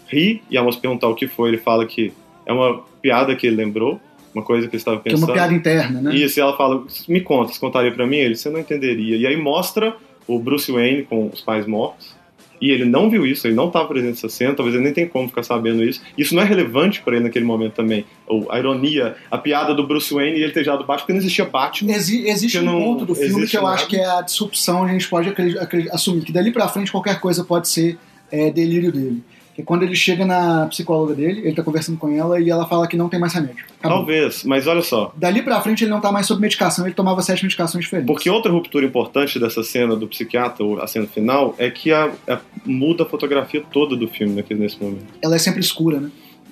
[0.08, 2.12] rir e a moça perguntar o que foi, ele fala que
[2.46, 4.00] é uma piada que ele lembrou,
[4.34, 5.30] uma coisa que ele estava Que é pensando.
[5.30, 6.16] uma piada interna, né?
[6.16, 8.18] Isso, e ela fala, me conta, você contaria pra mim?
[8.18, 9.16] Ele, você não entenderia.
[9.16, 9.96] E aí mostra
[10.28, 12.16] o Bruce Wayne com os pais mortos,
[12.66, 15.08] e ele não viu isso, ele não estava presente nessa cena, talvez ele nem tenha
[15.10, 16.02] como ficar sabendo isso.
[16.18, 18.06] Isso não é relevante pra ele naquele momento também.
[18.26, 21.20] Ou a ironia, a piada do Bruce Wayne e ele ter gerado Batman, porque não
[21.20, 21.92] existia Batman.
[21.92, 23.76] Exi- existe um ponto do filme que eu nada.
[23.76, 25.34] acho que é a disrupção, a gente pode
[25.92, 27.98] assumir que dali pra frente qualquer coisa pode ser
[28.32, 29.22] é, delírio dele.
[29.56, 32.66] Que é quando ele chega na psicóloga dele, ele tá conversando com ela e ela
[32.68, 33.66] fala que não tem mais remédio.
[33.80, 34.00] Acabou.
[34.00, 35.14] Talvez, mas olha só.
[35.16, 38.08] Dali pra frente ele não tá mais sob medicação, ele tomava sete medicações diferentes.
[38.12, 42.12] Porque outra ruptura importante dessa cena do psiquiatra, ou a cena final, é que a,
[42.28, 45.06] a- muda a fotografia toda do filme nesse momento.
[45.22, 46.10] Ela é sempre escura, né?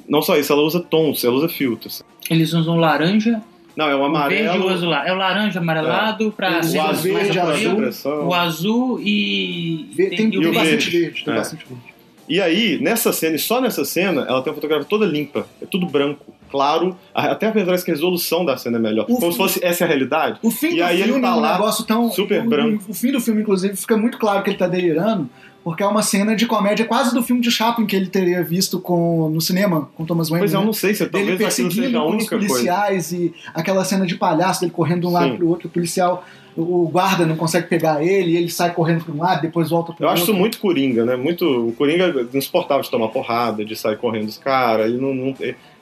[0.07, 2.03] Não só isso, ela usa tons, ela usa filtros.
[2.29, 3.41] Eles usam laranja,
[3.75, 6.81] Não, é o o verde amarelo, la- é o laranja amarelado pra O ser o
[6.81, 8.27] azul, verde, amarelo, depressão.
[8.27, 10.99] o azul e Vê- Tem, e tem o o bastante verde.
[10.99, 11.37] verde, tem É.
[11.37, 11.90] bastante verde.
[12.29, 15.45] E aí, nessa cena, e só nessa cena, ela tem uma fotografia toda limpa.
[15.61, 16.95] É tudo branco, claro.
[17.13, 19.03] Até parece que a resolução da cena é melhor.
[19.09, 20.39] O Como fi- se fosse essa é a realidade.
[20.41, 22.09] O fim E do aí ele filme tá é um lá, negócio tão.
[22.11, 22.83] super o, branco.
[22.87, 25.29] O fim do filme, inclusive, fica muito claro que ele tá delirando
[25.63, 28.79] porque é uma cena de comédia quase do filme de Chaplin que ele teria visto
[28.79, 30.41] com, no cinema com Thomas Wayne.
[30.41, 30.65] Pois é, eu né?
[30.65, 32.47] não sei se Dele talvez perseguindo seja a com os única coisa.
[32.47, 35.37] policiais e aquela cena de palhaço dele correndo de um lado Sim.
[35.37, 36.25] pro outro, o policial,
[36.57, 40.03] o guarda não consegue pegar ele, ele sai correndo para um lado, depois volta pro
[40.03, 40.21] Eu outro.
[40.23, 41.15] acho isso muito Coringa, né?
[41.15, 44.87] Muito, o Coringa não suportava de tomar porrada, de sair correndo dos caras.
[44.87, 45.35] Ele não, não-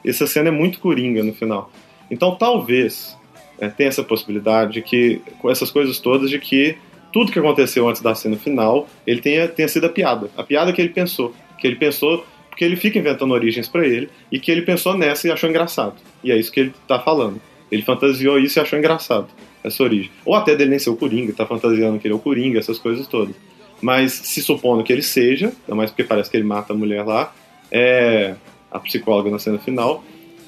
[0.06, 1.72] essa cena é muito Coringa no final.
[2.12, 3.18] Então talvez
[3.60, 6.78] é, tenha essa possibilidade de que, com essas coisas todas, de que
[7.12, 10.30] tudo que aconteceu antes da cena final, ele tenha, tenha sido a piada.
[10.38, 11.34] A piada que ele pensou.
[11.58, 15.28] Que ele pensou, porque ele fica inventando origens pra ele, e que ele pensou nessa
[15.28, 15.96] e achou engraçado.
[16.24, 17.42] E é isso que ele tá falando.
[17.72, 19.28] Ele fantasiou isso e achou engraçado,
[19.64, 20.12] essa origem.
[20.26, 22.80] Ou até dele nem ser o Coringa, tá fantasiando que ele é o Coringa, essas
[22.80, 23.36] coisas todas.
[23.82, 27.06] Mas se supondo que ele seja, ainda mais porque parece que ele mata a mulher
[27.06, 27.34] lá,
[27.72, 28.36] é
[28.72, 30.04] a psicóloga na cena final,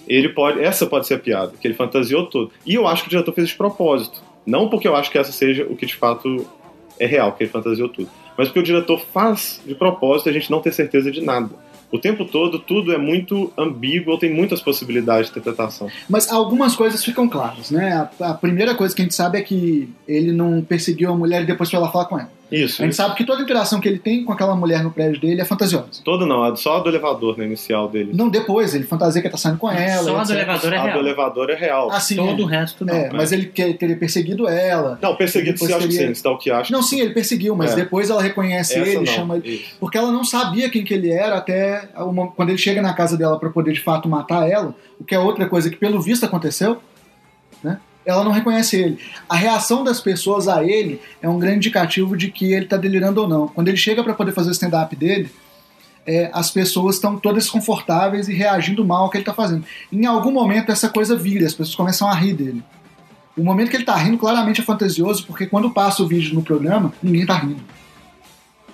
[0.08, 2.52] ele pode, essa pode ser a piada, que ele fantasiou tudo.
[2.66, 4.22] E eu acho que o diretor fez de propósito.
[4.46, 6.46] Não porque eu acho que essa seja o que de fato
[7.00, 8.10] é real, que ele fantasiou tudo.
[8.38, 11.50] Mas porque o diretor faz de propósito a gente não ter certeza de nada.
[11.92, 15.90] O tempo todo, tudo é muito ambíguo, tem muitas possibilidades de interpretação.
[16.10, 18.10] Mas algumas coisas ficam claras, né?
[18.20, 21.44] A, a primeira coisa que a gente sabe é que ele não perseguiu a mulher
[21.44, 22.41] e depois foi lá falar com ela.
[22.52, 22.82] Isso.
[22.82, 23.02] A gente isso.
[23.02, 26.02] sabe que toda interação que ele tem com aquela mulher no prédio dele é fantasiosa.
[26.04, 28.12] Todo não, só a do elevador, na inicial dele.
[28.14, 30.04] Não depois, ele fantasia que tá saindo com ela.
[30.04, 31.00] Só a do elevador é a do real.
[31.00, 31.92] elevador é real.
[31.92, 32.46] Assim, Todo é.
[32.46, 32.94] o resto não.
[32.94, 35.00] É, mas ele quer- teria perseguido ela.
[35.02, 37.72] Não, perseguido Depois você acha que sim, stalkear acho Não, que sim, ele perseguiu, mas
[37.72, 37.76] É.
[37.78, 39.06] depois ela reconhece Essa ele, não.
[39.06, 39.56] chama ele.
[39.56, 39.76] Isso.
[39.80, 42.94] Porque ela não sabia quem que ele era até o mo- quando ele chega na
[42.94, 46.02] casa dela para poder de fato matar ela, o que é outra coisa que pelo
[46.02, 46.82] visto aconteceu,
[47.64, 47.80] né?
[48.06, 49.00] Ela não reconhece ele.
[49.30, 53.22] A reação das pessoas a ele é um grande indicativo de que ele tá delirando
[53.22, 53.48] ou não.
[53.48, 55.30] Quando ele chega para poder fazer o stand-up dele,
[56.06, 59.64] é, as pessoas estão todas desconfortáveis e reagindo mal ao que ele tá fazendo.
[59.92, 62.64] Em algum momento essa coisa vira, as pessoas começam a rir dele.
[63.38, 66.42] O momento que ele tá rindo claramente é fantasioso, porque quando passa o vídeo no
[66.42, 67.64] programa, ninguém tá rindo.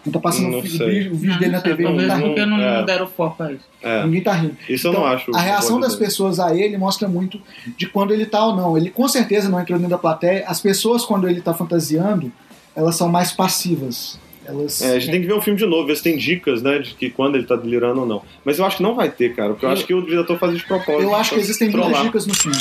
[0.05, 2.01] Não tá passando Não o, vídeo, o vídeo Não, dele na não sei, TV, Talvez
[2.03, 2.27] ninguém tá rindo.
[2.27, 2.77] porque não, É.
[2.77, 3.63] não deram foco a isso.
[3.81, 4.57] É, Ninguém tá rindo.
[4.69, 5.35] isso eu Então, não acho.
[5.35, 6.05] A reação das dizer.
[6.05, 7.41] pessoas a ele mostra muito
[7.77, 8.77] de quando ele tá ou não.
[8.77, 10.45] Ele com certeza não entrou dentro da plateia.
[10.47, 12.31] As pessoas, quando ele tá fantasiando,
[12.75, 14.17] elas são mais passivas.
[14.45, 14.81] Elas.
[14.81, 16.79] É, a gente tem que ver o filme de novo, ver se tem dicas, né,
[16.79, 18.21] de que quando ele tá delirando ou não.
[18.45, 20.37] Mas eu acho que não vai ter, cara, porque eu, Eu- acho que o diretor
[20.39, 21.01] faz isso de propósito.
[21.03, 22.03] eu acho que pra existem trollar.
[22.03, 22.57] muitas dicas no filme.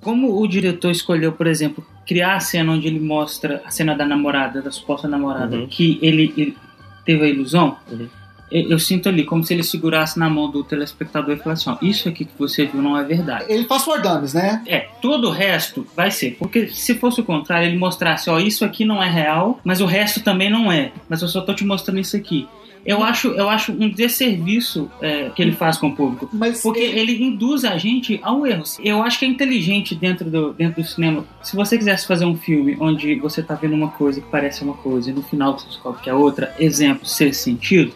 [0.00, 4.04] Como o diretor escolheu, por exemplo, criar a cena onde ele mostra a cena da
[4.04, 5.66] namorada, da suposta namorada, Uhum.
[5.66, 6.56] que ele, ele
[7.04, 8.08] teve a ilusão, Uhum.
[8.50, 11.76] eu, eu sinto ali como se ele segurasse na mão do telespectador e falasse: ó,
[11.80, 13.46] isso aqui que você viu não é verdade.
[13.48, 14.62] Ele faz for dummies, né?
[14.66, 16.36] É, todo o resto vai ser.
[16.38, 19.86] Porque se fosse o contrário, ele mostrasse, ó, isso aqui não é real, mas o
[19.86, 20.92] resto também não é.
[21.08, 22.46] Mas eu só tô te mostrando isso aqui.
[22.84, 26.28] Eu acho, eu acho um desserviço é, que ele faz com o público.
[26.32, 28.64] Mas Porque ele- ele induz a gente ao erro.
[28.82, 31.24] Eu acho que é inteligente dentro do, dentro do cinema.
[31.42, 34.74] Se você quisesse fazer um filme onde você tá vendo uma coisa que parece uma
[34.74, 37.92] coisa e no final você descobre que é outra, exemplo, ser sentido,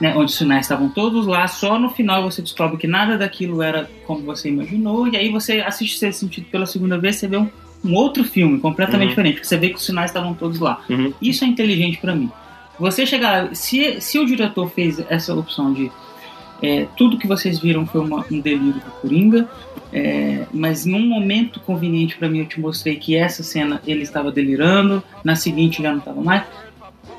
[0.00, 3.62] né, onde os sinais estavam todos lá, só no final você descobre que nada daquilo
[3.62, 7.36] era como você imaginou, e aí você assiste ser sentido pela segunda vez, você vê
[7.36, 7.48] um,
[7.84, 9.08] um outro filme completamente Uhum.
[9.10, 10.80] diferente, porque você vê que os sinais estavam todos lá.
[10.90, 11.12] Uhum.
[11.22, 12.30] Isso é inteligente pra mim.
[12.82, 13.54] Você chegar.
[13.54, 15.90] Se, se o diretor fez essa opção de.
[16.60, 19.48] é, tudo que vocês viram foi uma- um delírio do Coringa,
[19.92, 24.30] é, mas num momento conveniente pra mim eu te mostrei que essa cena ele estava
[24.30, 26.42] delirando, na seguinte já não estava mais.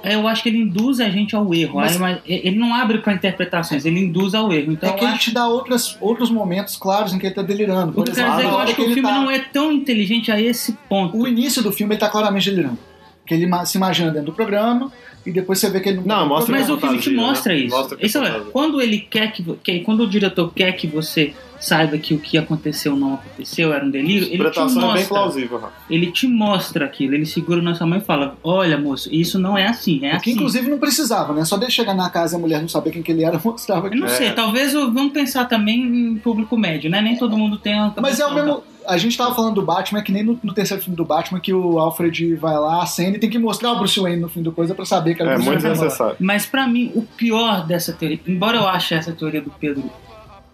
[0.03, 1.75] Eu acho que ele induz a gente ao erro.
[1.75, 4.71] Mas- Aí, ele não abre pra interpretações, ele induz ao erro.
[4.73, 7.91] Então é que ele te dá outras, outros momentos claros em que ele tá delirando.
[7.91, 9.39] o Por exemplo, dizer é eu hora acho que o ele filme tá- não é
[9.39, 11.17] tão inteligente a esse ponto.
[11.17, 12.77] O início do filme ele tá claramente delirando.
[13.25, 14.91] Que ele se imagina dentro do programa
[15.25, 16.05] e depois você vê que ele não.
[16.05, 17.59] Não, mostra Mas que é o filme te fantasia, mostra né?
[17.59, 17.75] isso.
[17.75, 20.87] Mostra que é isso é, quando ele quer que, que- quando o diretor quer que
[20.87, 24.85] você saiba que o que aconteceu não aconteceu, era um delírio, ele te interpretação é
[24.85, 25.07] bem mostra.
[25.07, 29.39] plausível, ele te mostra aquilo, ele segura na sua mão e fala: "Olha, moço, isso
[29.39, 30.37] não é assim, é Porque assim".
[30.39, 31.45] inclusive não precisava, né?
[31.45, 33.87] Só dele chegar na casa e a mulher não saber quem que ele era, mostrava
[33.87, 33.97] Eu que.
[33.97, 34.31] não sei, É.
[34.33, 37.01] talvez eu- vamos pensar também em público médio, né?
[37.01, 38.63] Nem todo mundo tem Mas é o mesmo.
[38.87, 41.39] A gente tava falando do Batman, é que nem no, no terceiro filme do Batman,
[41.39, 44.41] que o Alfred vai lá, acende e tem que mostrar o Bruce Wayne no fim
[44.41, 45.79] do coisa pra saber que era o É Bruce muito Wayne.
[45.81, 46.15] necessário.
[46.19, 49.83] Mas pra mim, o pior dessa teoria, embora eu ache essa teoria do Pedro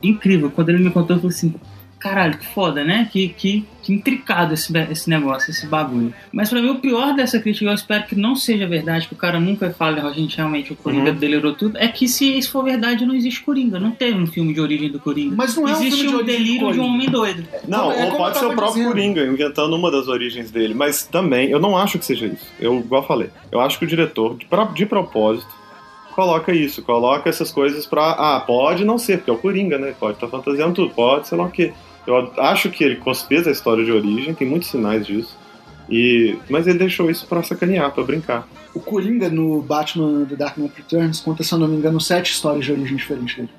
[0.02, 1.54] incrível, quando ele me contou, eu falei assim:
[2.00, 3.10] caralho, que foda, né?
[3.12, 6.14] Que, que, que intricado esse, esse negócio, esse bagulho.
[6.32, 9.18] Mas pra mim, o pior dessa crítica, eu espero que não seja verdade, que o
[9.18, 11.18] cara nunca fale, a gente realmente, o Coringa Uhum.
[11.18, 13.80] delirou tudo, é que se isso for verdade, não existe Coringa.
[13.80, 15.36] Não teve um filme de origem do Coringa.
[15.36, 16.84] Mas não é um existe filme de um do delírio de um Coringa.
[16.86, 17.45] homem doido.
[17.68, 18.88] Não, É ou pode ser o próprio dizendo.
[18.91, 20.74] Coringa inventando uma das origens dele.
[20.74, 22.47] Mas também, eu não acho que seja isso.
[22.60, 25.50] Eu, igual falei, eu acho que o diretor, de, de propósito,
[26.16, 28.12] coloca isso, coloca essas coisas pra.
[28.12, 29.93] Ah, pode não ser, porque é o Coringa, né?
[30.00, 31.74] Pode estar fantasiando tudo, pode, sei lá o quê.
[32.08, 35.38] Eu acho que ele fez a história de origem, tem muitos sinais disso.
[35.89, 38.47] E, mas ele deixou isso pra sacanear, pra brincar.
[38.74, 42.32] O Coringa no Batman The Dark Knight Returns conta, se eu não me engano, sete
[42.32, 43.50] histórias de origem diferente dele.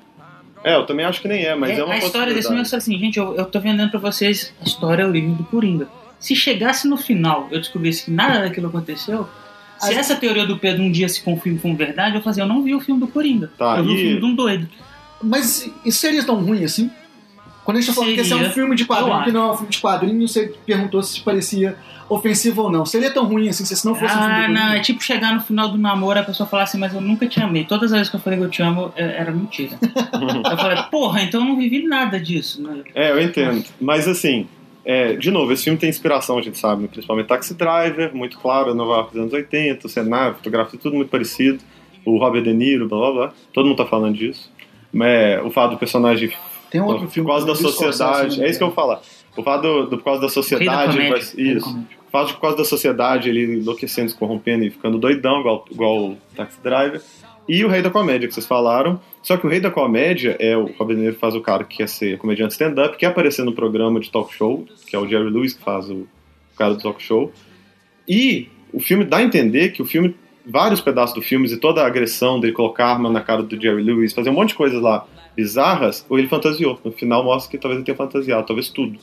[0.63, 2.61] É, eu também acho que nem é, mas é, É, uma a história desse filme
[2.63, 5.87] é assim, gente, eu, eu tô vendendo pra vocês a história, o livro do Coringa.
[6.19, 9.27] Se chegasse no final eu descobrisse que nada daquilo aconteceu,
[9.79, 12.47] se As- essa teoria do Pedro um dia se confirma como verdade, eu fazia, eu
[12.47, 13.51] não vi o filme do Coringa.
[13.57, 14.69] Tá, eu vi e- o filme de um doido.
[15.21, 16.89] Mas isso seria tão ruim assim?
[17.63, 19.51] Quando a gente tá falando que esse é um filme de quadrinho, que não é
[19.51, 21.75] um filme de quadrinho, você perguntou se parecia
[22.09, 22.85] ofensivo ou não.
[22.85, 25.41] Seria tão ruim assim se não fosse um filme Ah, não, é tipo chegar no
[25.41, 27.63] final do namoro a pessoa falar assim, mas eu nunca te amei.
[27.63, 29.77] Todas as vezes que eu falei que eu te amo, é- era mentira.
[29.81, 32.61] eu falei, porra, então eu não vivi nada disso.
[32.61, 32.81] né?
[32.93, 33.63] É, eu entendo.
[33.79, 34.47] Mas assim,
[34.83, 36.89] é, de novo, esse filme tem inspiração, a gente sabe, né?
[36.91, 41.09] principalmente Taxi Driver, muito claro, Nova York dos anos 80, o cenário, fotografia, tudo muito
[41.09, 41.59] parecido.
[42.03, 43.33] O Robert De Niro, blá blá blá.
[43.53, 44.51] Todo mundo tá falando disso.
[45.01, 46.31] É, o fato do personagem
[46.71, 47.29] Tem um outro por filme.
[47.29, 48.39] causa da Scorsese, sociedade.
[48.39, 48.47] né?
[48.47, 49.01] É isso que eu vou falar.
[49.35, 50.97] Por fato do, do- por causa da sociedade.
[50.97, 51.77] da isso.
[52.05, 55.97] Por causa, por causa da sociedade, ele enlouquecendo, se corrompendo e ficando doidão, igual, igual
[56.11, 57.01] o Taxi Driver.
[57.47, 58.99] E o Rei da Comédia, que vocês falaram.
[59.23, 61.77] Só que o Rei da Comédia é o Robert De Niro faz o cara que
[61.77, 65.29] quer ser comediante stand-up, quer aparecer no programa de talk show, que é o Jerry
[65.29, 66.07] Lewis que faz o, o
[66.57, 67.31] cara do talk show.
[68.07, 70.15] E o filme dá a entender que o filme,
[70.45, 73.81] vários pedaços do filme e toda a agressão dele colocar arma na cara do Jerry
[73.83, 75.05] Lewis, fazer um monte de coisas lá
[75.35, 76.79] bizarras, ou ele fantasiou.
[76.83, 78.99] No final mostra que talvez ele tenha fantasiado, talvez tudo.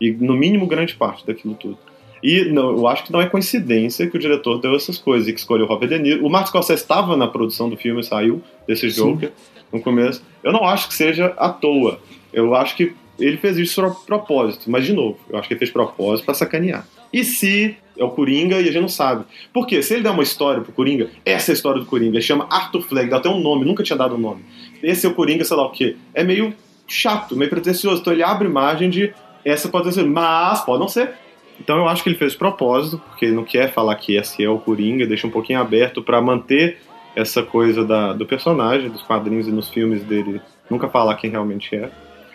[0.00, 1.78] E no mínimo grande parte daquilo tudo.
[2.22, 5.32] E não, eu acho que não é coincidência que o diretor deu essas coisas e
[5.32, 6.26] que escolheu o Robert De Niro.
[6.26, 9.30] O Martin Scorsese estava na produção do filme, saiu desse Joker
[9.70, 10.24] no começo.
[10.42, 12.00] Eu não acho que seja à toa.
[12.32, 14.70] Eu acho que ele fez isso pro propósito.
[14.70, 16.88] Mas, de novo, eu acho que ele fez propósito pra sacanear.
[17.12, 19.24] E se é o Coringa e a gente não sabe?
[19.52, 19.82] Por quê?
[19.82, 22.16] Se ele der uma história pro Coringa, essa é a história do Coringa.
[22.16, 24.44] Ele chama Arthur Fleck, dá até um nome, nunca tinha dado um nome.
[24.82, 25.96] Esse é o Coringa, sei lá o quê.
[26.12, 26.54] É meio
[26.86, 28.00] chato, meio pretencioso.
[28.00, 29.12] Então ele abre imagem de
[29.44, 31.12] essa pode ser, mas pode não ser.
[31.60, 34.48] Então eu acho que ele fez propósito, porque ele não quer falar que esse é
[34.48, 36.78] o Coringa, deixa um pouquinho aberto pra manter
[37.14, 41.74] essa coisa da, do personagem, dos quadrinhos e nos filmes dele, nunca falar quem realmente
[41.76, 41.90] é.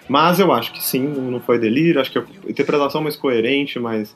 [0.07, 4.15] Mas eu acho que sim, não foi delírio, acho que a interpretação mais coerente, mais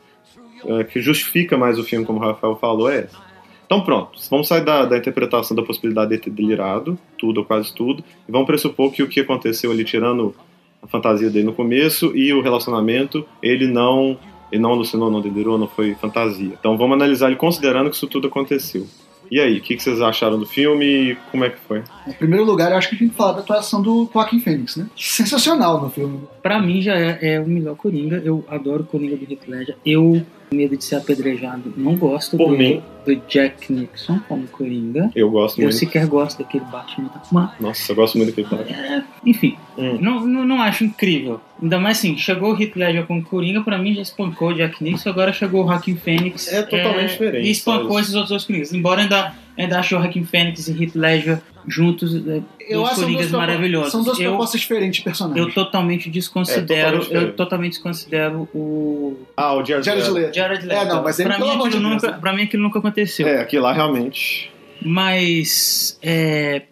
[0.66, 3.18] é, que justifica mais o filme, como o Rafael falou, é essa.
[3.66, 7.74] Então pronto, vamos sair da, da interpretação da possibilidade de ter delirado, tudo ou quase
[7.74, 10.36] tudo, e vamos pressupor que o que aconteceu ali, tirando
[10.82, 14.18] a fantasia dele no começo e o relacionamento, ele não,
[14.52, 16.54] ele não alucinou, não delirou, não foi fantasia.
[16.60, 18.86] Então vamos analisar ele considerando que isso tudo aconteceu.
[19.32, 21.82] E aí, o que, que vocês acharam do filme e como é que foi?
[22.08, 24.40] Em primeiro lugar, eu acho que a gente tem que falar da atuação do Joaquin
[24.40, 24.88] Phoenix, né?
[24.96, 26.20] Sensacional no filme.
[26.42, 28.22] Pra mim já é, é o melhor Coringa.
[28.24, 29.76] Eu adoro o Coringa do Heath Ledger.
[29.84, 30.22] Eu,
[30.54, 32.82] medo de ser apedrejado, não gosto Por do, mim.
[33.06, 35.10] do Jack Nixon como Coringa.
[35.16, 35.76] Eu gosto Eu muito.
[35.78, 37.10] sequer gosto daquele Batman.
[37.32, 38.64] Mas, Nossa, eu gosto muito daquele cara.
[38.70, 39.98] é, enfim, Hum.
[40.00, 41.42] não, não, não acho incrível.
[41.62, 44.84] Ainda mais assim, chegou o Heath Ledger como Coringa, pra mim já espancou o Jack
[44.84, 46.52] Nixon, agora chegou o Joaquin Phoenix.
[46.52, 48.74] É totalmente diferente, E espancou esses outros dois Coringas.
[48.74, 52.96] Embora ainda, ainda ache o Joaquin Phoenix e Heath Ledger juntos, é, Eu acho que
[52.96, 53.92] são Coringas duas propo- maravilhosos.
[53.92, 55.48] São duas eu, propostas diferentes de personagens.
[55.48, 60.14] eu totalmente desconsidero, É, totalmente eu totalmente desconsidero o Ah, o Jared, Jared Leto.
[60.14, 60.36] Leto.
[60.36, 60.82] Jared Leto.
[60.82, 62.18] É, não, mas ele, pra, mim, de aquilo Deus, nunca, né?
[62.20, 63.28] pra mim aquilo nunca aconteceu.
[63.28, 64.52] É, aqui lá realmente.
[64.82, 66.64] Mas, é,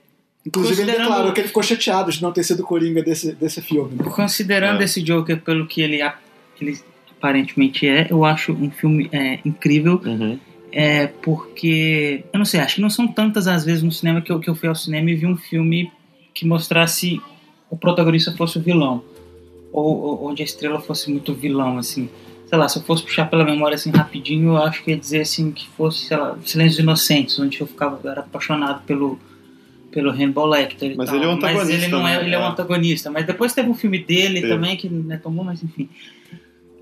[0.45, 3.61] Inclusive, ele Considerando- declarou que ele ficou chateado de não ter sido Coringa desse, desse
[3.61, 3.91] filme.
[3.95, 4.05] né?
[4.11, 4.85] considerando É.
[4.85, 5.99] esse Joker pelo que ele,
[6.59, 6.79] ele
[7.11, 10.01] aparentemente é, eu acho um filme é, incrível.
[10.03, 10.39] Uhum.
[10.71, 14.31] É porque, eu não sei, acho que não são tantas as vezes no cinema que
[14.31, 15.91] eu, que eu fui ao cinema e vi um filme
[16.33, 17.19] que mostrasse
[17.69, 19.03] o protagonista fosse o vilão.
[19.73, 22.09] Ou, ou onde a estrela fosse muito vilão, assim.
[22.45, 25.21] Sei lá, se eu fosse puxar pela memória assim rapidinho, eu acho que ia dizer
[25.21, 29.17] assim que fosse, sei lá, Silêncios Inocentes, onde eu ficava, eu era apaixonado pelo
[29.91, 31.17] pelo Hannibal Lecter Mas tal.
[31.17, 32.25] ele é um Mas antagonista, ele não é, né?
[32.25, 32.47] ele é um É.
[32.47, 33.11] antagonista.
[33.11, 34.53] Mas depois teve um filme dele Teve.
[34.53, 35.89] também, que não é tão bom, mas enfim.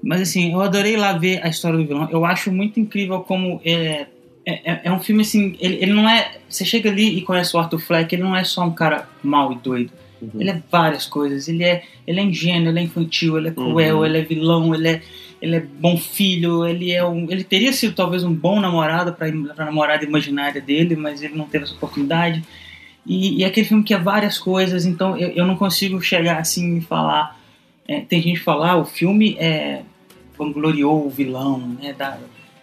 [0.01, 2.07] Mas assim, eu adorei lá ver a história do vilão.
[2.11, 4.07] Eu acho muito incrível como é,
[4.45, 5.55] é, é um filme assim.
[5.59, 6.37] Ele, ele não é.
[6.47, 9.51] Você chega ali e conhece o Arthur Fleck, ele não é só um cara mau
[9.51, 9.91] e doido.
[10.21, 10.29] Uhum.
[10.39, 11.47] Ele é várias coisas.
[11.47, 14.05] Ele é, ele é ingênuo, ele é infantil, ele é cruel, Uhum.
[14.05, 15.01] ele é vilão, ele é,
[15.41, 17.27] ele é bom filho, ele é um.
[17.29, 21.45] Ele teria sido talvez um bom namorado para a namorada imaginária dele, mas ele não
[21.45, 22.41] teve essa oportunidade.
[23.05, 26.37] E, e é aquele filme que é várias coisas, então eu, eu não consigo chegar
[26.37, 27.37] assim e falar.
[27.87, 29.81] é, tem gente que fala, ah, o filme é,
[30.39, 31.93] vangloriou o vilão, né?
[31.93, 32.17] da-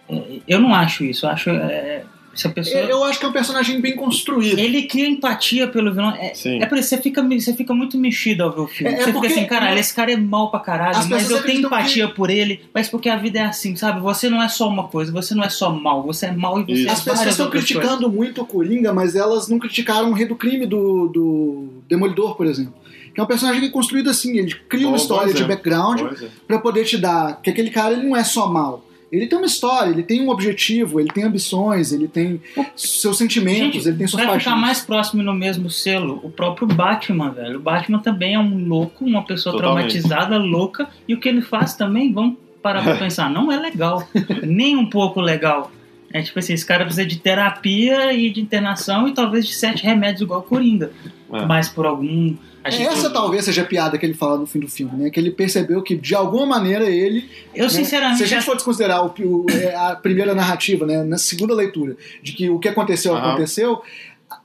[0.09, 1.25] é, eu não acho isso.
[1.25, 1.49] Eu acho.
[1.51, 2.03] É,
[2.33, 2.79] se a pessoa.
[2.83, 4.59] Eu acho que é um personagem bem construído.
[4.59, 6.11] Ele cria empatia pelo vilão.
[6.11, 6.61] É, Sim.
[6.61, 8.93] é por isso, você fica, você fica muito mexido ao ver o filme.
[8.93, 11.29] É- é você porque- fica assim, caralho, esse cara é mal pra caralho, As mas
[11.29, 13.99] eu tenho empatia por ele, mas porque a vida é assim, sabe?
[14.01, 16.63] Você não é só uma coisa, você não é só mal, você é mal e
[16.65, 16.89] você Isso.
[16.89, 20.35] é As pessoas estão criticando muito o Coringa, mas elas não criticaram o rei do
[20.35, 22.75] crime do, do Demolidor, por exemplo.
[23.17, 25.55] Que é um personagem que é construído assim, ele cria Bom, uma história de exemplo.
[25.55, 26.27] background Pois é.
[26.47, 28.85] pra poder te dar que aquele cara ele não é só mal.
[29.11, 32.39] Ele tem uma história, ele tem um objetivo, ele tem ambições, ele tem
[32.75, 34.43] seus sentimentos, Gente, ele tem suas pra paixões.
[34.43, 37.57] ficar mais próximo no mesmo selo, o próprio Batman, velho.
[37.57, 39.99] O Batman também é um louco, uma pessoa Totalmente.
[39.99, 44.07] traumatizada, louca, e o que ele faz também, vamos parar pra pensar, não é legal.
[44.43, 45.71] Nem um pouco legal.
[46.13, 49.83] É tipo assim, esse cara precisa de terapia e de internação e talvez de sete
[49.83, 50.91] remédios igual o Coringa.
[51.33, 51.45] É.
[51.47, 52.35] Mas por algum.
[52.67, 55.09] A gente- Essa talvez seja a piada que ele fala no fim do filme, né?
[55.09, 57.29] Que ele percebeu que, de alguma maneira, ele.
[57.53, 58.17] Eu, né, sinceramente.
[58.19, 61.03] Se a gente for desconsiderar o, o- é, a primeira narrativa, né?
[61.03, 63.29] Na segunda leitura, de que o que aconteceu, Aham.
[63.29, 63.81] aconteceu,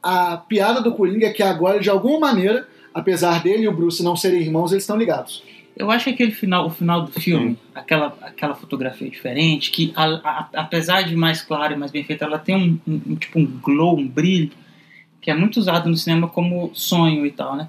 [0.03, 3.73] a, a piada do Coringa é que agora, de alguma maneira, apesar dele e o
[3.73, 5.43] Bruce não serem irmãos, eles estão ligados.
[5.75, 10.05] Eu acho que aquele final, o final do filme, aquela, aquela fotografia diferente, que a-
[10.23, 13.39] a- apesar de mais clara e mais bem feita, ela tem um, um- um tipo
[13.39, 14.51] um glow, um brilho,
[15.21, 17.69] que é muito usado no cinema como sonho e tal, né?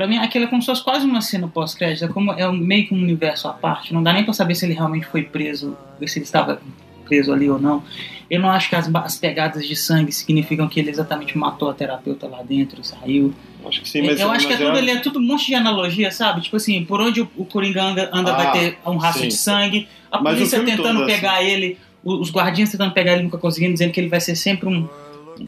[0.00, 2.86] Pra mim, aquilo é como se fosse quase uma cena pós-crédito, é, como, é meio
[2.88, 3.92] que um universo à parte.
[3.92, 5.76] Não dá nem pra saber se ele realmente foi preso,
[6.06, 6.58] se ele estava
[7.04, 7.84] preso ali ou não.
[8.30, 11.74] Eu não acho que as, as pegadas de sangue significam que ele exatamente matou a
[11.74, 13.34] terapeuta lá dentro saiu.
[13.62, 15.54] Acho que sim, mas eu acho que é tudo, ele é tudo um monte de
[15.54, 16.40] analogia, sabe?
[16.40, 19.28] Tipo assim, por onde o, o Coringa anda, anda Ah, vai ter um rastro sim.
[19.28, 23.24] de sangue, a Mas polícia tentando é pegar ele, o- os guardinhas tentando pegar ele
[23.24, 24.88] nunca conseguindo, dizendo que ele vai ser sempre um,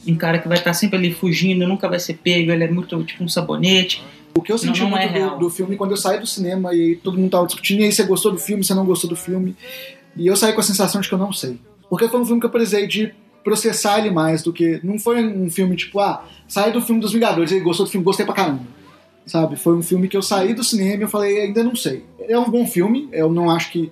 [0.07, 3.03] um cara que vai estar sempre ali fugindo, nunca vai ser pego, ele é muito
[3.05, 4.03] tipo um sabonete.
[4.35, 5.39] O que eu senti Não, não é muito do, real.
[5.39, 8.03] do filme quando eu saí do cinema e todo mundo tava discutindo, e aí você
[8.05, 9.57] gostou do filme, você não gostou do filme.
[10.17, 11.59] E eu saí com a sensação de que eu não sei.
[11.89, 13.15] Porque foi um filme que eu precisei de
[13.45, 14.81] processar ele mais do que.
[14.83, 18.05] Não foi um filme tipo, ah, saí do filme dos Vingadores, e gostou do filme,
[18.05, 18.63] gostei pra caramba.
[19.27, 19.57] Sabe?
[19.57, 22.05] Foi um filme que eu saí do cinema e eu falei, ainda não sei.
[22.21, 23.91] É um bom filme, eu não acho que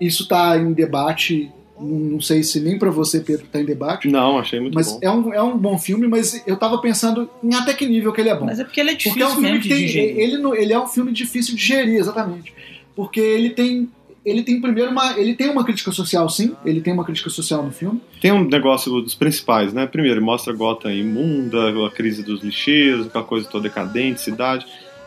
[0.00, 1.50] isso tá em debate.
[1.78, 4.08] Não, não sei se nem pra você, Pedro, tá em debate.
[4.08, 4.98] Não, achei muito Mas bom.
[5.02, 8.20] é um, é um bom filme, mas eu tava pensando em até que nível que
[8.20, 8.46] ele é bom.
[8.46, 10.18] Mas é porque ele é Porque difícil é um filme mesmo que de tem, digerir.
[10.18, 12.52] ele, não- ele é um filme difícil de digerir, exatamente.
[12.94, 13.88] Porque ele tem
[14.24, 17.62] ele tem primeiro uma ele tem uma crítica social sim, ele tem uma crítica social
[17.62, 18.00] no filme.
[18.20, 19.86] Tem um negócio dos principais, né?
[19.86, 24.66] Primeiro, mostra Gotham imunda, a crise dos lixeiros, aquela coisa toda decadente, cidade.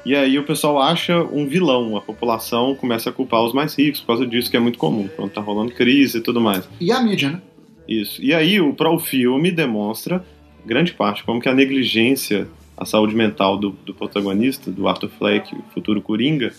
[0.10, 3.99] E aí o pessoal acha um vilão, a população começa a culpar os mais ricos
[3.99, 6.68] por causa disso, que é muito comum, quando tá rolando crise e tudo mais.
[6.82, 7.41] E a mídia, né?
[7.88, 8.20] Isso.
[8.20, 10.26] E aí o, o filme demonstra,
[10.66, 15.53] grande parte, como que a negligência, a saúde mental do, do protagonista, do Arthur Fleck,
[15.53, 16.53] o futuro Coringa,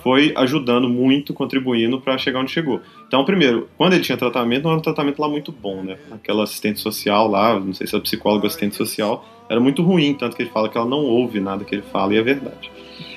[0.00, 2.80] foi ajudando muito, contribuindo para chegar onde chegou.
[3.08, 5.98] Então, primeiro, quando ele tinha tratamento, não era um tratamento lá muito bom, né?
[6.12, 10.14] Aquela assistente social lá, não sei se é psicólogo ou assistente social, era muito ruim,
[10.14, 12.70] tanto que ele fala que ela não ouve nada que ele fala, e é verdade.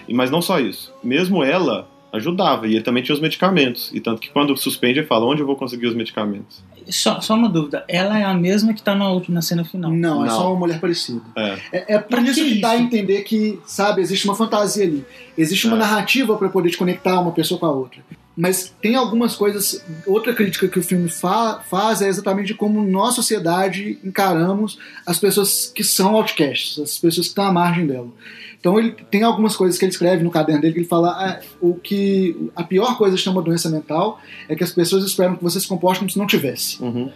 [0.07, 3.99] E, mas não só isso, mesmo ela ajudava, e ele também tinha os medicamentos, e
[3.99, 6.63] tanto que quando suspende ele fala, onde eu vou conseguir os medicamentos?
[6.87, 9.91] Só, só uma dúvida, ela é a mesma que tá na, última- na cena final.
[9.91, 10.35] Não, é Não.
[10.37, 11.19] só uma mulher parecida.
[11.35, 11.57] É.
[11.73, 14.85] É, é por Pra isso que que dá a entender que, sabe, existe uma fantasia
[14.85, 15.03] ali.
[15.37, 15.79] Existe uma É.
[15.79, 17.99] narrativa para poder te conectar uma pessoa com a outra.
[18.37, 19.83] Mas tem algumas coisas.
[20.05, 25.71] Outra crítica que o filme fa- faz é exatamente como nós, sociedade, encaramos as pessoas
[25.73, 28.09] que são outcasts, as pessoas que estão à margem dela.
[28.59, 31.39] Então ele tem algumas coisas que ele escreve no caderno dele que ele fala ah,
[31.61, 34.19] o que a pior coisa de ter uma doença mental
[34.49, 36.81] é que as pessoas esperam que você se comporte como se não tivesse.
[36.83, 37.11] Uhum.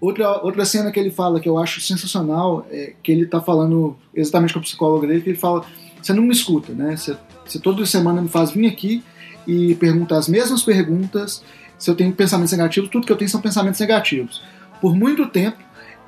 [0.00, 3.96] Outra, outra cena que ele fala que eu acho sensacional é que ele tá falando
[4.14, 5.64] exatamente com a psicóloga dele, que ele fala:
[6.00, 6.96] Você não me escuta, né?
[6.96, 9.02] Você, você toda semana me faz vir aqui
[9.46, 11.42] e perguntar as mesmas perguntas.
[11.78, 14.42] Se eu tenho pensamentos negativos, tudo que eu tenho são pensamentos negativos.
[14.80, 15.58] Por muito tempo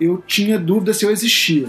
[0.01, 1.69] eu tinha dúvida se eu existia.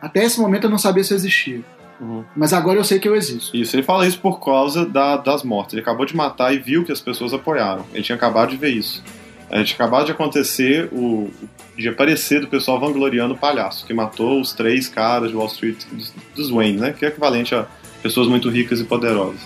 [0.00, 1.60] Até esse momento eu não sabia se eu existia.
[2.00, 2.24] Uhum.
[2.34, 3.56] Mas agora eu sei que eu existo.
[3.56, 5.74] Isso, ele fala isso por causa da- das mortes.
[5.74, 7.86] Ele acabou de matar e viu que as pessoas apoiaram.
[7.94, 9.02] Ele tinha acabado de ver isso.
[9.48, 11.30] É, tinha acabado de acontecer o,
[11.76, 15.84] de aparecer do pessoal vangloriando o palhaço, que matou os três caras de Wall Street,
[15.92, 16.92] dos, dos Wayne, né?
[16.98, 17.66] Que é equivalente a
[18.02, 19.40] pessoas muito ricas e poderosas.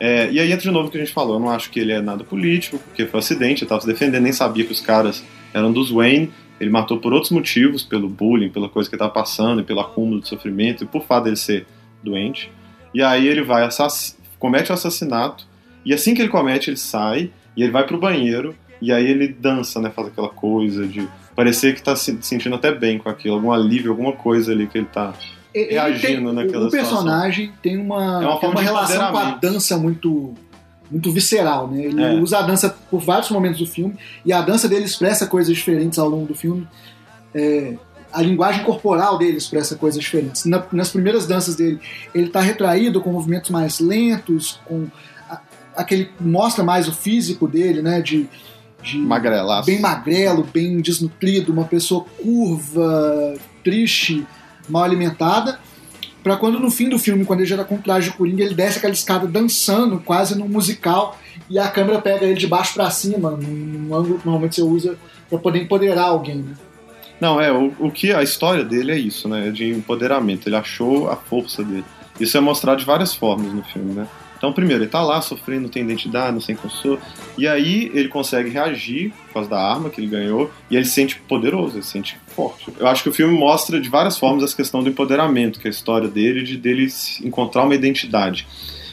[0.00, 1.34] É, e aí entra de novo o que a gente falou.
[1.34, 3.86] Eu não acho que ele é nada político, porque foi um acidente, ele tava se
[3.86, 6.30] defendendo, nem sabia que os caras eram dos Wayne.
[6.60, 10.20] Ele matou por outros motivos, pelo bullying, pela coisa que ele tava passando, pelo acúmulo
[10.20, 11.66] de sofrimento, e por fato dele ser
[12.02, 12.50] doente.
[12.92, 13.68] E aí ele vai,
[14.38, 15.46] comete o assassinato,
[15.84, 19.28] e assim que ele comete, ele sai, e ele vai pro banheiro, e aí ele
[19.28, 19.90] dança, né?
[19.90, 23.92] Faz aquela coisa de parecer que tá se sentindo até bem com aquilo, algum alívio,
[23.92, 25.14] alguma coisa ali que ele tá.
[25.54, 30.34] Reagindo naquela o personagem tem uma, É uma tem uma relação com a dança muito
[30.90, 31.84] muito visceral, né?
[31.84, 32.14] Ele É.
[32.14, 33.94] usa a dança por vários momentos do filme
[34.24, 36.66] e a dança dele expressa coisas diferentes ao longo do filme.
[37.34, 37.74] É,
[38.10, 40.46] a linguagem corporal dele expressa coisas diferentes.
[40.46, 41.78] Na- nas primeiras danças dele,
[42.14, 44.86] ele está retraído com movimentos mais lentos, com
[45.28, 45.42] a-
[45.76, 48.00] aquele mostra mais o físico dele, né?
[48.00, 48.26] De,
[48.82, 49.66] de Magrelaço.
[49.66, 54.26] bem magrelo, bem desnutrido, uma pessoa curva, triste,
[54.68, 55.58] mal alimentada,
[56.22, 58.54] pra quando no fim do filme, quando ele já tá com traje de Coringa, ele
[58.54, 62.90] desce aquela escada dançando, quase num musical, e a câmera pega ele de baixo pra
[62.90, 64.96] cima, num, ângulo que normalmente você usa
[65.28, 66.54] pra poder empoderar alguém, né?
[67.20, 69.50] Não, é, o, o que a história dele é isso, né?
[69.50, 70.48] De empoderamento.
[70.48, 71.84] Ele achou a força dele.
[72.20, 74.06] Isso é mostrado de várias formas no filme, né?
[74.38, 76.98] Então, primeiro, ele tá lá sofrendo, tem identidade, não sei quem eu sou.
[77.36, 80.92] E aí ele consegue reagir por causa da arma que ele ganhou e ele se
[80.92, 82.72] sente poderoso, ele se sente forte.
[82.78, 85.70] Eu acho que o filme mostra de várias formas essa questão do empoderamento, que é
[85.70, 86.88] a história dele, de dele
[87.22, 88.46] encontrar uma identidade.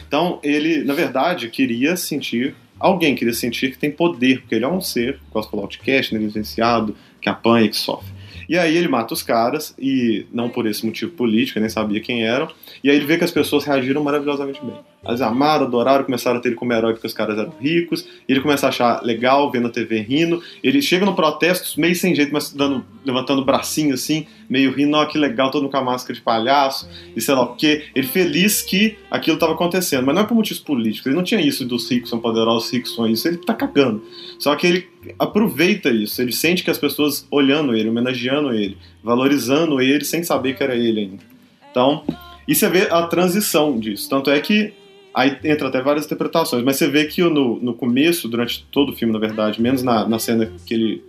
[0.06, 2.54] Então, ele, na verdade, queria sentir.
[2.78, 6.94] Alguém queria sentir que tem poder, porque ele é um ser, gosta falar outcast, negligenciado,
[7.20, 8.16] que apanha, que sofre.
[8.48, 12.00] E aí ele mata os caras, e não por esse motivo político, eu nem sabia
[12.00, 12.48] quem eram.
[12.82, 14.76] E aí ele vê que as pessoas reagiram maravilhosamente bem.
[15.06, 18.06] Elas amaram, adoraram, começaram a ter ele como herói porque os caras eram ricos.
[18.28, 20.42] E ele começa a achar legal, vendo a TV rindo.
[20.62, 24.96] Ele chega no protesto meio sem jeito, mas dando, levantando o bracinho assim, meio rindo,
[24.96, 27.84] ó, que legal, todo com a máscara de palhaço, e sei lá o quê.
[27.94, 30.04] Ele feliz que aquilo estava acontecendo.
[30.04, 31.06] Mas não é por motivos políticos.
[31.06, 33.28] Ele não tinha isso dos ricos são poderosos, os ricos são isso.
[33.28, 34.02] Ele tá cagando.
[34.38, 34.88] Só que ele
[35.18, 36.20] aproveita isso.
[36.20, 40.74] Ele sente que as pessoas olhando ele, homenageando ele, valorizando ele, sem saber que era
[40.74, 41.22] ele ainda.
[41.70, 42.04] Então,
[42.48, 44.08] e você vê a transição disso.
[44.08, 44.72] Tanto é que
[45.16, 48.94] aí entra até várias interpretações, mas você vê que no, no começo, durante todo o
[48.94, 51.04] filme, na verdade, menos na, na cena que ele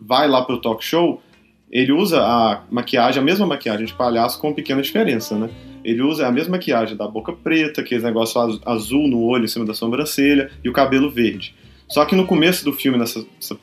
[0.00, 1.22] vai lá pro talk show,
[1.70, 5.48] ele usa a maquiagem, a mesma maquiagem de palhaço, com pequena diferença, né?
[5.84, 9.64] Ele usa a mesma maquiagem da boca preta, aquele negócio azul no olho em cima
[9.64, 11.54] da sobrancelha, e o cabelo verde.
[11.88, 13.56] Só que no começo do filme, nessa, nessa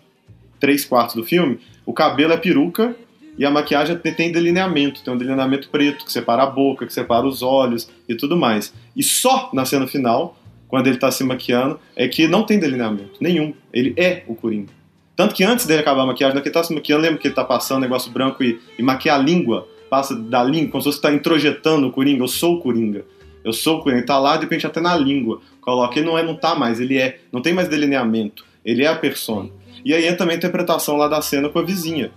[0.57, 2.95] três quartos do filme, o cabelo é peruca
[3.37, 7.25] e a maquiagem tem delineamento, tem um delineamento preto que separa a boca, que separa
[7.25, 8.73] os olhos e tudo mais.
[8.95, 13.13] E só na cena final, quando ele está se maquiando, é que não tem delineamento
[13.19, 13.53] nenhum.
[13.73, 14.71] Ele é o Coringa.
[15.15, 17.27] Tanto que antes dele acabar a maquiagem, na que ele tá se maquiando, lembra que
[17.27, 20.89] ele tá passando um negócio branco e, e a língua, passa da língua, como se
[20.89, 23.05] você está introjetando o Coringa, eu sou o Coringa.
[23.43, 25.41] Eu sou o Coringa, ele tá lá, de repente até na língua.
[25.59, 27.19] Coloca, ele não é, não tá mais, ele é.
[27.31, 28.45] Não tem mais delineamento.
[28.63, 29.49] Ele é a persona.
[29.83, 32.11] E aí entra também a interpretação lá da cena com a vizinha.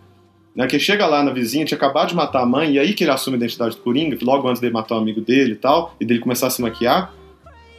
[0.55, 3.03] Né, que chega lá na vizinha, tinha acabado de matar a mãe, e aí que
[3.03, 5.57] ele assume a identidade do Coringa, logo antes dele matar o um amigo dele e
[5.57, 7.13] tal, e dele começar a se maquiar,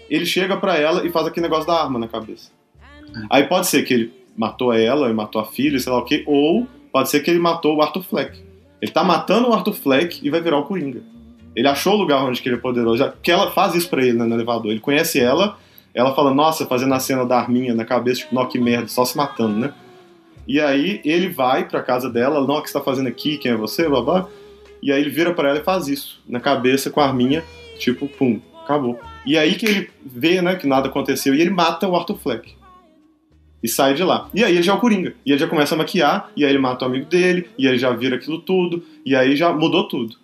[0.09, 2.51] ele chega para ela e faz aquele negócio da arma na cabeça.
[3.29, 6.23] Aí pode ser que ele matou ela, e matou a filha, sei lá o quê,
[6.27, 8.43] ou pode ser que ele matou o Arthur Fleck.
[8.81, 11.01] Ele tá matando o Arthur Fleck e vai virar o Coringa.
[11.55, 14.25] Ele achou o lugar onde ele é poderoso, porque ela faz isso pra ele né,
[14.25, 14.71] no elevador.
[14.71, 15.57] Ele conhece ela,
[15.93, 19.05] ela fala, nossa, fazendo a cena da arminha na cabeça, tipo, nó que merda, só
[19.05, 19.73] se matando, né?
[20.47, 23.37] E aí ele vai pra casa dela, não, o que você tá fazendo aqui?
[23.37, 23.87] Quem é você?
[23.89, 24.27] Babá.
[24.81, 27.43] E aí ele vira para ela e faz isso, na cabeça com a arminha,
[27.79, 28.99] tipo, pum, acabou.
[29.25, 32.55] E aí que ele vê, né, que nada aconteceu e ele mata o Arthur Fleck.
[33.63, 34.29] E sai de lá.
[34.31, 35.15] E aí ele já é o Coringa.
[35.25, 37.73] E ele já começa a maquiar, e aí ele mata o amigo dele, e aí
[37.73, 40.17] ele já vira aquilo tudo, e aí já mudou tudo.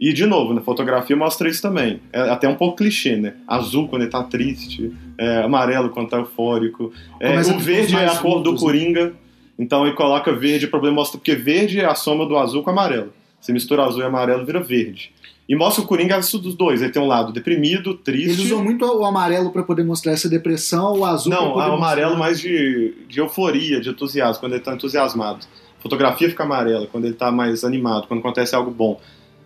[0.00, 2.00] E, de novo, na fotografia mostra isso também.
[2.12, 3.34] É até um pouco clichê, né?
[3.46, 6.92] Azul quando ele tá triste, é, amarelo quando tá eufórico.
[7.18, 8.58] É, o verde é a cor do né?
[8.58, 9.12] Coringa,
[9.58, 12.70] então ele coloca verde, o problema mostra porque verde é a soma do azul com
[12.70, 13.12] amarelo.
[13.40, 15.12] Você mistura azul e amarelo, vira verde.
[15.48, 16.82] E mostra o Coringa isso dos dois.
[16.82, 18.40] Ele tem um lado deprimido, triste.
[18.40, 22.10] Eles usam muito o amarelo para poder mostrar essa depressão, o azul Não, o amarelo
[22.10, 22.18] mostrar...
[22.18, 25.46] mais de, de euforia, de entusiasmo, quando ele tá entusiasmado.
[25.78, 29.00] A fotografia fica amarela, quando ele tá mais animado, quando acontece algo bom.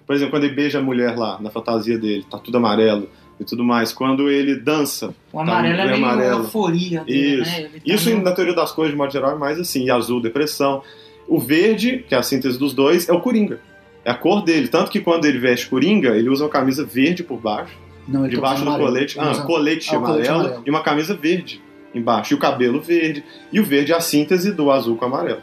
[0.04, 3.08] Por exemplo, quando ele beija a mulher lá, na fantasia dele, tá tudo amarelo
[3.38, 3.92] e tudo mais.
[3.92, 5.14] Quando ele dança.
[5.32, 6.38] O amarelo tá, é meio amarelo.
[6.40, 7.50] euforia dele, Isso.
[7.50, 7.68] né?
[7.68, 8.22] Tá Isso meio...
[8.22, 9.84] na teoria das cores, de modo geral, é mais assim.
[9.84, 10.82] E azul, depressão.
[11.28, 13.60] O verde, que é a síntese dos dois, é o Coringa.
[14.04, 14.68] É a cor dele.
[14.68, 17.76] Tanto que quando ele veste Coringa, ele usa uma camisa verde por baixo.
[18.06, 19.18] Não, debaixo do colete.
[19.18, 19.42] Ah, usa...
[19.42, 21.62] colete, ah, amarelo, colete amarelo e uma camisa verde
[21.94, 22.34] embaixo.
[22.34, 23.24] E o cabelo verde.
[23.52, 25.40] E o verde é a síntese do azul com o amarelo.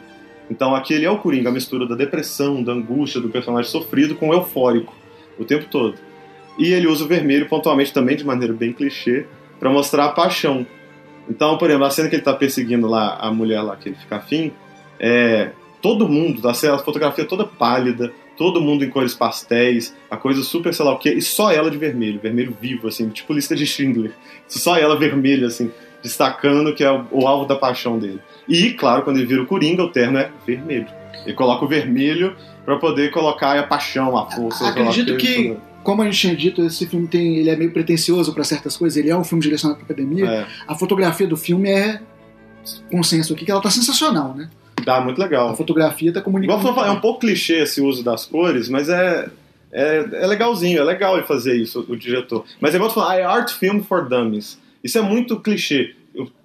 [0.50, 4.28] Então aquele é o Coringa, a mistura da depressão, da angústia do personagem sofrido com
[4.28, 4.92] o eufórico
[5.38, 5.94] o tempo todo.
[6.60, 9.24] E ele usa o vermelho pontualmente também de maneira bem clichê
[9.58, 10.66] para mostrar a paixão.
[11.26, 13.96] Então, por exemplo, a cena que ele tá perseguindo lá a mulher lá que ele
[13.96, 14.52] fica afim,
[14.98, 20.74] é todo mundo, a fotografia toda pálida, todo mundo em cores pastéis, a coisa super
[20.74, 23.64] sei lá o quê, e só ela de vermelho, vermelho vivo assim, tipo lista de
[23.64, 24.12] Schindler.
[24.46, 25.70] Só ela vermelha assim,
[26.02, 28.20] destacando que é o, o alvo da paixão dele.
[28.46, 30.88] E, claro, quando ele vira o Coringa, o terno é vermelho.
[31.24, 32.36] Ele coloca o vermelho
[32.66, 34.68] para poder colocar a paixão, a força.
[34.68, 38.44] Acredito que, como a gente tinha dito, esse filme tem, ele é meio pretencioso para
[38.44, 38.96] certas coisas.
[38.96, 40.26] Ele é um filme direcionado para academia.
[40.26, 40.46] É.
[40.66, 42.00] A fotografia do filme é
[42.90, 44.50] consenso aqui que ela tá sensacional, né?
[44.84, 45.50] Dá muito legal.
[45.50, 46.60] A fotografia tá comunicando.
[46.60, 49.28] Igual é um pouco clichê esse uso das cores, mas é
[49.72, 52.44] é, é legalzinho, é legal ele fazer isso, o diretor.
[52.60, 54.58] Mas é igual falar, é art film for dummies.
[54.82, 55.94] Isso é muito clichê.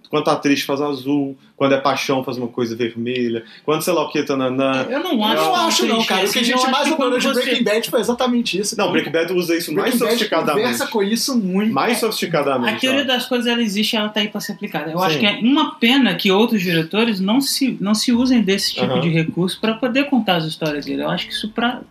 [0.10, 4.04] Quando tá triste faz azul, quando é paixão faz uma coisa vermelha, quando sei lá
[4.04, 4.86] o que, tananã.
[4.90, 5.36] Eu não Eu acho.
[5.36, 6.26] não tão acho, não, cara.
[6.26, 8.78] O que a assim, gente eu mais adorou de você- Breaking Bad foi exatamente isso.
[8.78, 10.62] Não, Breaking Bad usa isso mais Breaking Bad sofisticadamente.
[10.64, 11.74] conversa com isso muito.
[11.74, 12.76] Mais sofisticadamente.
[12.76, 13.06] A teoria ó.
[13.06, 14.92] das coisas ela existe, ela tá aí para ser aplicada.
[14.92, 15.06] Eu Sim.
[15.06, 19.00] acho que é uma pena que outros diretores não se, não se usem desse tipo
[19.00, 21.04] de recurso para poder contar as histórias dele.
[21.04, 21.82] Eu acho que isso para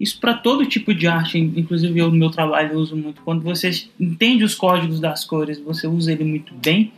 [0.00, 3.22] isso para todo tipo de arte, inclusive eu no meu trabalho uso muito.
[3.22, 6.92] Quando você entende os códigos das cores, você usa ele muito bem,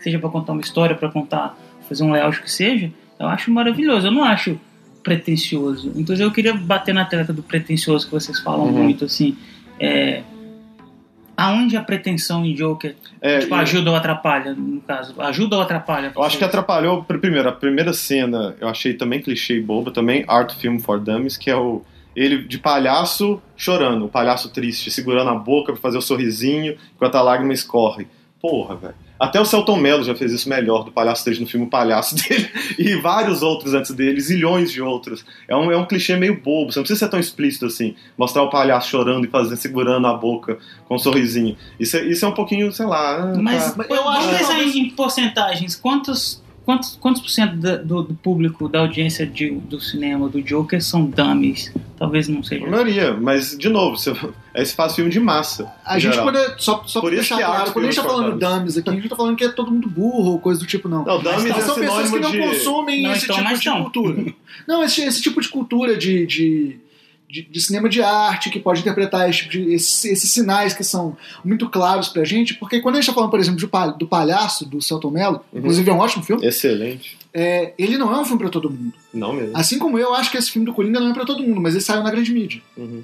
[0.00, 1.56] seja para contar uma história, para contar,
[1.88, 2.90] fazer um layout que seja.
[3.18, 4.06] Eu acho maravilhoso.
[4.06, 4.58] Eu não acho
[5.02, 5.92] pretencioso.
[5.96, 8.82] Inclusive eu queria bater na treta do pretencioso que vocês falam Uhum.
[8.84, 9.36] muito assim.
[9.80, 10.22] É,
[11.36, 15.14] aonde a pretensão em Joker É, tipo, ajuda ou atrapalha, no caso?
[15.20, 16.12] Ajuda ou atrapalha?
[16.14, 19.90] Eu acho que atrapalhou, pr- primeiro, a primeira cena eu achei também clichê e boba,
[19.90, 21.82] também Art Film for Dummies, que é o
[22.16, 27.14] ele de palhaço chorando, o palhaço triste, segurando a boca pra fazer o sorrisinho enquanto
[27.14, 28.08] a lágrima escorre.
[28.40, 28.94] Porra, velho.
[29.18, 32.14] Até o Celton Mello já fez isso melhor, do palhaço triste no filme O Palhaço
[32.28, 32.48] dele,
[32.78, 35.24] e vários outros antes dele, zilhões de outros.
[35.48, 38.42] É um, é um clichê meio bobo, você não precisa ser tão explícito assim, mostrar
[38.42, 41.56] o palhaço chorando e fazendo, segurando a boca com um sorrisinho.
[41.80, 43.16] Isso é, isso é um pouquinho, sei lá.
[43.22, 43.84] ah, Mas, tá.
[43.88, 45.74] Eu acho que talvez- em porcentagens.
[45.74, 50.42] Quantos, quantos, quantos por cento da- do, do público, da audiência de- do cinema, do
[50.42, 51.72] Joker, são dummies?
[51.96, 52.66] Talvez não seja.
[52.66, 54.10] A maioria, mas de novo, você,
[54.52, 55.66] é esse faz filme de massa.
[55.82, 56.30] A gente geral.
[56.30, 59.08] pode, só, só Por deixar claro, quando a gente tá falando dummies aqui, a gente
[59.08, 61.06] tá falando que é todo mundo burro ou coisa do tipo, não.
[61.06, 63.66] Não, dummies Mas é são pessoas que não de- consumem Não, esse então, tipo de
[63.66, 63.82] não.
[63.84, 64.24] cultura.
[64.68, 66.76] Não, esse, esse tipo de cultura de, de,
[67.28, 71.16] de, de cinema de arte que pode interpretar esse tipo esses, esses sinais que são
[71.44, 74.64] muito claros pra gente, porque quando a gente tá falando, por exemplo, do, do Palhaço,
[74.64, 75.58] do Celton Mello, Uhum.
[75.60, 77.18] inclusive é um ótimo filme, Excelente.
[77.34, 78.94] é, ele não é um filme pra todo mundo.
[79.12, 79.56] Não mesmo.
[79.56, 81.74] Assim como eu acho que esse filme do Coringa não é pra todo mundo, mas
[81.74, 82.62] ele saiu na grande mídia.
[82.76, 83.02] Uhum.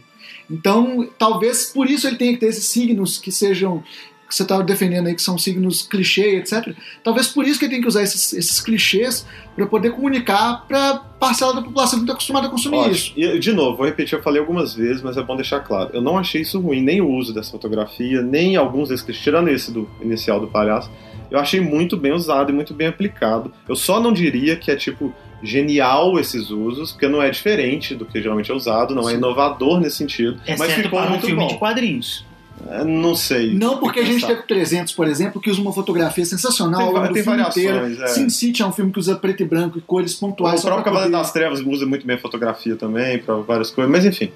[0.51, 3.83] Então, talvez por isso ele tenha que ter esses signos que sejam.
[4.27, 6.75] Que você estava defendendo aí, que são signos clichê, etc.
[7.03, 10.97] Talvez por isso que ele tem que usar esses, esses clichês para poder comunicar para
[11.20, 13.12] parcela da população que está acostumada a consumir isso.
[13.12, 13.27] Ótimo.
[13.27, 15.91] E, de novo, vou repetir, eu falei algumas vezes, mas é bom deixar claro.
[15.93, 19.49] Eu não achei isso ruim, nem o uso dessa fotografia, nem alguns desses clichês, tirando
[19.49, 20.91] esse do inicial do palhaço.
[21.31, 23.53] Eu achei muito bem usado e muito bem aplicado.
[23.68, 25.12] Eu só não diria que é tipo
[25.43, 29.18] genial esses usos, porque não é diferente do que geralmente é usado, não é Sim.
[29.18, 31.49] inovador nesse sentido, mas Exceto ficou para um muito filme bom.
[31.49, 32.25] de quadrinhos.
[32.71, 33.55] É, não sei.
[33.55, 36.95] Não porque a gente teve 300, por exemplo, que usa uma fotografia sensacional Tem ao
[36.95, 38.03] longo do filme inteiro.
[38.03, 38.07] é.
[38.09, 40.61] Sin City é um filme que usa preto e branco e cores O pontuais.
[40.61, 44.05] só próprio Cavaleiro das Trevas usa muito bem a fotografia também, para várias coisas, mas
[44.05, 44.31] enfim.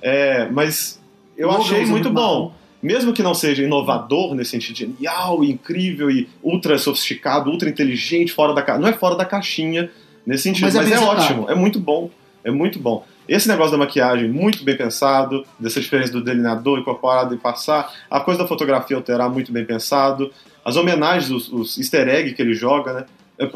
[0.00, 1.00] É, mas
[1.36, 2.54] eu Logan achei muito muito bom.
[2.82, 8.32] Mesmo que não seja inovador nesse sentido de genial, incrível e ultra sofisticado, ultra inteligente,
[8.32, 8.78] fora da ca...
[8.78, 9.90] não é fora da caixinha
[10.26, 12.10] nesse sentido, Mas mas, é é, ótimo, é muito bom,
[12.44, 13.04] é muito bom.
[13.28, 18.20] Esse negócio da maquiagem, muito bem pensado, dessa diferença do delineador incorporado e passar, a
[18.20, 20.30] coisa da fotografia alterar, muito bem pensado,
[20.64, 23.04] as homenagens, os, os easter egg que ele joga, né?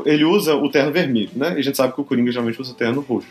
[0.04, 1.54] Ele usa o terno vermelho, né?
[1.56, 3.28] E a gente sabe que o Coringa geralmente usa o terno roxo.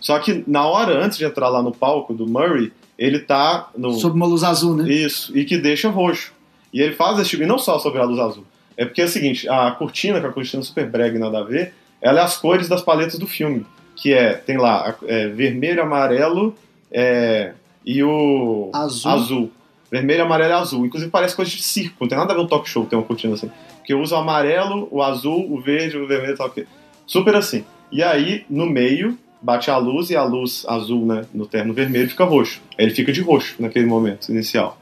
[0.00, 3.92] Só que na hora antes de entrar lá no palco do Murray, ele tá no.
[3.92, 4.90] Sob uma luz azul, né?
[4.90, 6.32] Isso, e que deixa roxo.
[6.72, 8.44] E ele faz esse tipo, e não só sobre a luz azul.
[8.76, 11.38] É porque é o seguinte, a cortina, que é a cortina super brega e nada
[11.38, 13.64] a ver, ela é as cores das paletas do filme.
[13.96, 16.54] Que é, tem lá, é, vermelho, amarelo
[16.92, 19.50] é, e o Azul.
[19.90, 20.84] Vermelho, amarelo e azul.
[20.84, 23.04] Inclusive parece coisa de circo, não tem nada a ver com talk show, tem uma
[23.04, 23.50] cortina assim.
[23.76, 26.52] Porque usa o amarelo, o azul, o verde, o vermelho e tal.
[27.06, 27.64] Super assim.
[27.90, 32.08] E aí, no meio, bate a luz e a luz azul, né, no terno vermelho,
[32.08, 32.60] fica roxo.
[32.76, 34.76] Ele fica de roxo naquele momento inicial.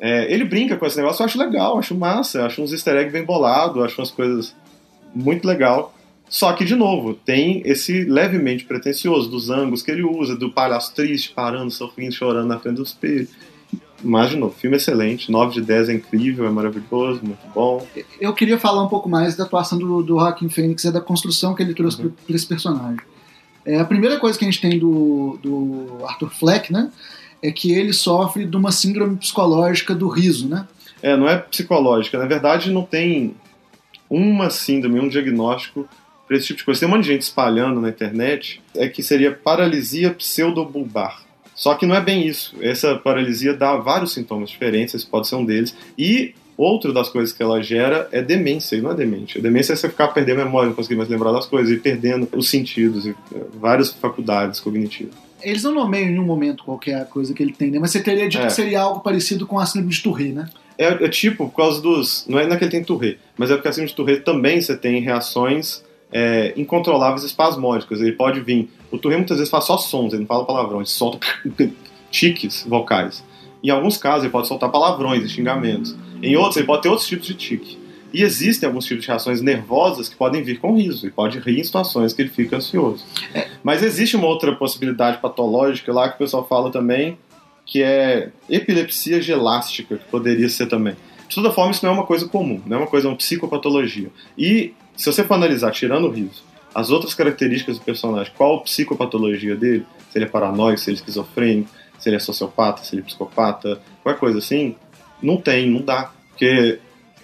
[0.00, 3.12] É, ele brinca com esse negócio, eu acho legal, acho massa, acho uns easter eggs
[3.12, 4.56] bem bolados, acho umas coisas
[5.14, 5.94] muito legal.
[6.32, 10.94] Só que, de novo, tem esse levemente pretencioso dos ângulos que ele usa, do palhaço
[10.94, 13.28] triste, parando, sorrindo, chorando na frente do espelho.
[14.02, 17.86] Mas, de novo, filme excelente, 9 de 10 é incrível, é maravilhoso, muito bom.
[18.18, 21.54] Eu queria falar um pouco mais da atuação do, do Joaquin Phoenix e da construção
[21.54, 22.10] que ele trouxe Uhum.
[22.26, 23.00] para esse personagem.
[23.66, 26.90] É, a primeira coisa que a gente tem do, do Arthur Fleck, né,
[27.42, 30.66] é que ele sofre de uma síndrome psicológica do riso, né?
[31.02, 33.34] É, não é psicológica, na verdade não tem
[34.08, 35.86] uma síndrome, um diagnóstico
[36.32, 36.80] para esse tipo de coisa.
[36.80, 41.22] Tem um monte de gente espalhando na internet, é que seria paralisia pseudobulbar.
[41.54, 42.56] Só que não é bem isso.
[42.60, 45.76] Essa paralisia dá vários sintomas diferentes, esse pode ser um deles.
[45.98, 49.38] E outro das coisas que ela gera é demência, e não é demente.
[49.38, 51.76] A demência é você ficar perdendo a memória, não conseguir mais lembrar das coisas, e
[51.76, 55.14] perdendo os sentidos, e eh, várias faculdades cognitivas.
[55.42, 57.78] Eles não nomeiam em nenhum momento qualquer coisa que ele tem, né?
[57.78, 58.46] Mas você teria dito É.
[58.46, 60.48] que seria algo parecido com a síndrome de Tourette, né?
[60.78, 62.24] É, é tipo, por causa dos.
[62.26, 65.00] Não é, não é tem Tourette, mas é porque acima de Tourette também você tem
[65.02, 68.00] reações é, incontroláveis espasmódicas.
[68.00, 68.68] Ele pode vir.
[68.90, 71.18] O Tourette muitas vezes faz só sons, ele não fala palavrão, ele solta
[72.10, 73.24] tiques vocais.
[73.64, 75.96] Em alguns casos ele pode soltar palavrões e xingamentos.
[76.22, 77.78] Em outros ele pode ter outros tipos de tique.
[78.12, 81.58] E existem alguns tipos de reações nervosas que podem vir com riso, e pode rir
[81.58, 83.04] em situações que ele fica ansioso.
[83.34, 83.48] É.
[83.62, 87.16] Mas existe uma outra possibilidade patológica lá que o pessoal fala também,
[87.64, 90.94] que é epilepsia gelástica, que poderia ser também.
[91.26, 93.16] De toda forma, isso não é uma coisa comum, não é uma coisa, é uma
[93.16, 94.10] psicopatologia.
[94.36, 96.42] E se você for analisar, tirando o riso,
[96.74, 100.96] as outras características do personagem, qual a psicopatologia dele, se ele é paranoico, se ele
[100.96, 104.74] é esquizofrênico, se ele é sociopata, se ele é psicopata, qualquer coisa assim,
[105.22, 106.10] não tem, não dá.
[106.30, 106.78] Porque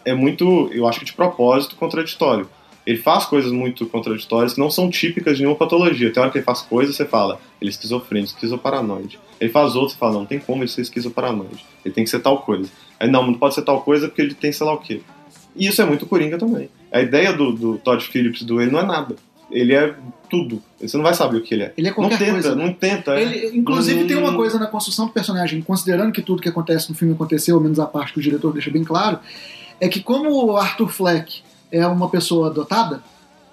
[0.04, 2.48] é muito, eu acho que de propósito, contraditório.
[2.86, 6.10] Ele faz coisas muito contraditórias que não são típicas de nenhuma patologia.
[6.10, 9.18] Tem hora que ele faz coisas, você fala, ele é esquizofrênico, esquizoparanoide.
[9.38, 11.66] Ele faz outras, você fala, não, não tem como ele ser esquizoparanoide.
[11.84, 12.70] Ele tem que ser tal coisa.
[12.98, 15.02] Aí, não, não pode ser tal coisa porque ele tem sei lá o quê.
[15.54, 16.70] E isso é muito Coringa também.
[16.92, 19.16] A ideia do, do Todd Phillips do ele não é nada.
[19.50, 19.94] Ele é
[20.28, 20.62] tudo.
[20.80, 21.72] Você não vai saber o que ele é.
[21.76, 22.54] Ele é não qualquer tenta, coisa.
[22.54, 23.12] não tenta.
[23.18, 23.22] é.
[23.22, 24.06] Ele, inclusive, Hum.
[24.06, 27.56] tem uma coisa na construção do personagem, considerando que tudo que acontece no filme aconteceu,
[27.56, 29.18] ao menos a parte que o diretor deixa bem claro,
[29.80, 31.40] é que como o Arthur Fleck
[31.72, 33.02] é uma pessoa adotada,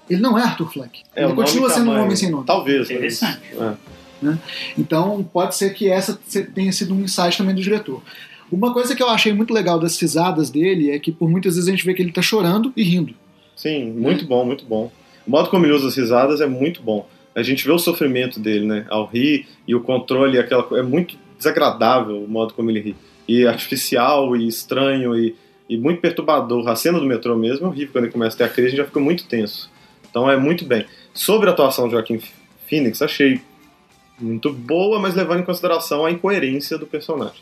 [0.09, 1.01] ele não é Arthur Fleck.
[1.15, 2.03] É, ele continua sendo um tamanho.
[2.05, 2.45] homem sem nome.
[2.45, 2.89] Talvez.
[2.89, 3.39] Interessante.
[3.59, 3.73] é.
[4.77, 6.17] Então, pode ser que essa
[6.53, 8.01] tenha sido um insight também do diretor.
[8.51, 11.67] Uma coisa que eu achei muito legal das risadas dele é que por muitas vezes
[11.67, 13.13] a gente vê que ele tá chorando e rindo.
[13.56, 14.91] Sim, muito bom, muito bom.
[15.26, 17.08] O modo como ele usa as risadas é muito bom.
[17.34, 18.86] A gente vê o sofrimento dele, né?
[18.89, 22.95] Ao rir e o controle, aquela é muito desagradável o modo como ele ri.
[23.28, 25.36] E artificial e estranho e,
[25.70, 26.68] e muito perturbador.
[26.68, 28.70] A cena do metrô mesmo é horrível quando ele começa a ter a crise, a
[28.72, 29.70] gente já fica muito tenso.
[30.10, 30.86] Então é muito bem.
[31.14, 32.22] Sobre a atuação de Joaquim
[32.68, 33.41] Phoenix, achei
[34.20, 37.41] muito boa, mas levando em consideração a incoerência do personagem.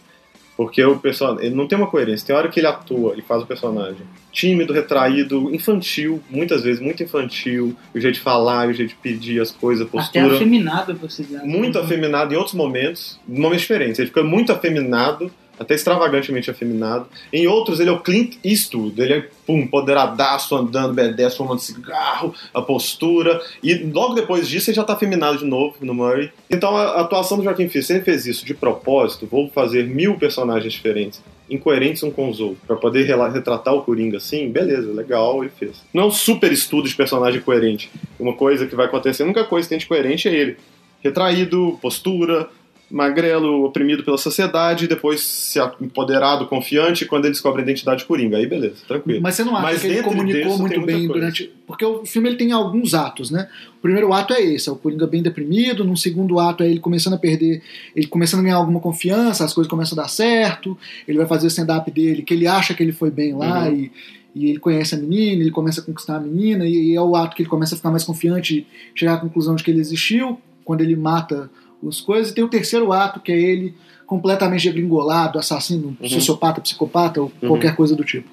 [0.56, 2.28] Porque o personagem, ele não tem uma coerência.
[2.28, 7.04] Tem hora que ele atua, ele faz o personagem tímido, retraído, infantil, muitas vezes muito
[7.04, 10.36] infantil, o jeito de falar, o jeito de pedir as coisas, a Até postura.
[10.36, 11.44] afeminado, você diz.
[11.44, 14.00] Muito afeminado em outros momentos, momentos diferentes.
[14.00, 17.08] Ele fica muito afeminado, até extravagantemente afeminado.
[17.32, 19.00] Em outros, ele é o Clint Eastwood.
[19.02, 23.42] Ele é pum, empoderadaço, andando, B10, fumando cigarro, a postura.
[23.62, 26.32] E logo depois disso, ele já tá afeminado de novo no Murray.
[26.50, 30.74] Então, a atuação do Joaquim Phoenix, ele fez isso de propósito, vou fazer mil personagens
[30.74, 35.52] diferentes, incoerentes um com os outros, pra poder retratar o Coringa assim, beleza, legal, ele
[35.58, 35.84] fez.
[35.94, 37.92] Não é um super estudo de personagem coerente.
[38.20, 40.58] Uma coisa que vai acontecer, a única coisa que tem de coerente é ele
[41.04, 42.50] retraído, postura,
[42.94, 48.06] magrelo, oprimido pela sociedade, e depois se empoderado, confiante, quando ele descobre a identidade de
[48.06, 48.38] Coringa.
[48.38, 49.20] Aí beleza, tranquilo.
[49.20, 51.52] Mas você não acha Mas que ele comunicou muito bem durante.
[51.66, 53.50] Porque o filme ele tem alguns atos, né?
[53.80, 56.80] O primeiro ato é esse, é o Coringa bem deprimido, num segundo ato é ele
[56.80, 57.64] começando a perder,
[57.96, 60.78] ele começando a ganhar alguma confiança, as coisas começam a dar certo,
[61.08, 63.76] ele vai fazer o stand-up dele, que ele acha que ele foi bem lá Uhum.
[63.76, 63.92] e,
[64.36, 67.16] e ele conhece a menina, ele começa a conquistar a menina, e, e é o
[67.16, 70.40] ato que ele começa a ficar mais confiante, chegar à conclusão de que ele existiu,
[70.64, 71.50] quando ele mata
[71.88, 73.74] os coisas, e tem o terceiro ato, que é ele
[74.06, 76.08] completamente gringolado, assassino, Uhum.
[76.10, 77.50] sociopata, psicopata, ou Uhum.
[77.50, 78.30] qualquer coisa do tipo.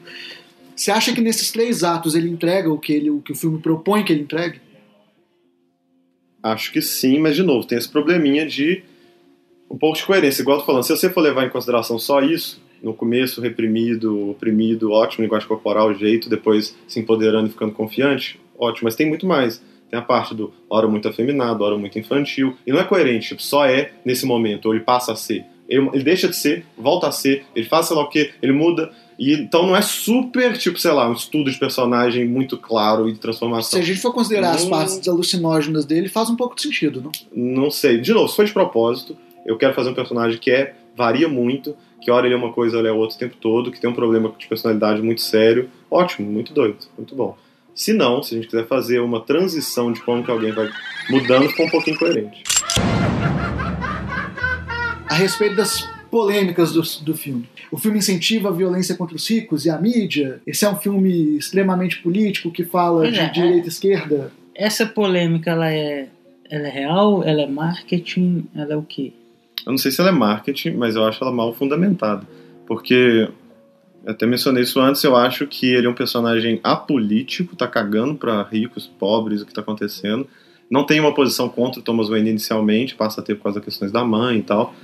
[0.77, 3.59] Você acha que nesses três atos ele entrega o que, ele, o que o filme
[3.59, 4.61] propõe que ele entregue?
[6.43, 8.83] Acho que sim, mas de novo, tem esse probleminha de
[9.71, 10.43] um pouco de coerência.
[10.43, 14.31] Igual eu tô falando, se você for levar em consideração só isso, no começo reprimido,
[14.31, 19.27] oprimido, ótimo, linguagem corporal, jeito, depois se empoderando e ficando confiante, ótimo, mas tem muito
[19.27, 19.63] mais.
[19.91, 23.43] Tem a parte do hora muito afeminado, hora muito infantil, e não é coerente, tipo,
[23.43, 25.45] só é nesse momento, ou ele passa a ser.
[25.69, 28.53] Ele, ele deixa de ser, volta a ser, ele faz sei lá o que, ele
[28.53, 33.09] muda, e então não é super, tipo, sei lá, um estudo de personagem muito claro
[33.09, 33.79] e de Se transformação.
[33.79, 34.71] a gente for considerar as Hum.
[34.71, 37.13] partes alucinógenas dele, faz um pouco de sentido, não?
[37.63, 37.99] Não sei.
[38.01, 39.17] De novo, se foi de propósito,
[39.47, 42.79] eu quero fazer um personagem que é, varia muito, que hora ele é uma coisa,
[42.79, 45.69] ele é outra o tempo todo, que tem um problema de personalidade muito sério.
[45.91, 47.37] Ótimo, muito doido, muito bom.
[47.81, 50.69] Se não, se a gente quiser fazer uma transição de como que alguém vai
[51.09, 52.43] mudando, ficou um pouquinho coerente.
[55.09, 57.49] A respeito das polêmicas do, do filme.
[57.73, 60.43] O filme incentiva a violência contra os ricos e a mídia.
[60.47, 64.31] Esse é um filme extremamente político que fala Pois de é, direita e esquerda.
[64.55, 66.09] Essa polêmica, ela é,
[66.51, 67.25] ela é real?
[67.25, 68.45] Ela é marketing?
[68.55, 69.15] Ela é o quê?
[69.65, 72.29] Eu não sei se ela é marketing, mas eu acho ela mal fundamentada.
[72.67, 73.27] Porque,
[74.07, 78.43] até mencionei isso antes, eu acho que ele é um personagem apolítico, tá cagando pra
[78.43, 80.27] ricos, pobres, o que tá acontecendo.
[80.71, 83.65] Não tem uma posição contra o Thomas Wayne inicialmente, passa a ter por causa das
[83.65, 84.75] questões da mãe e tal.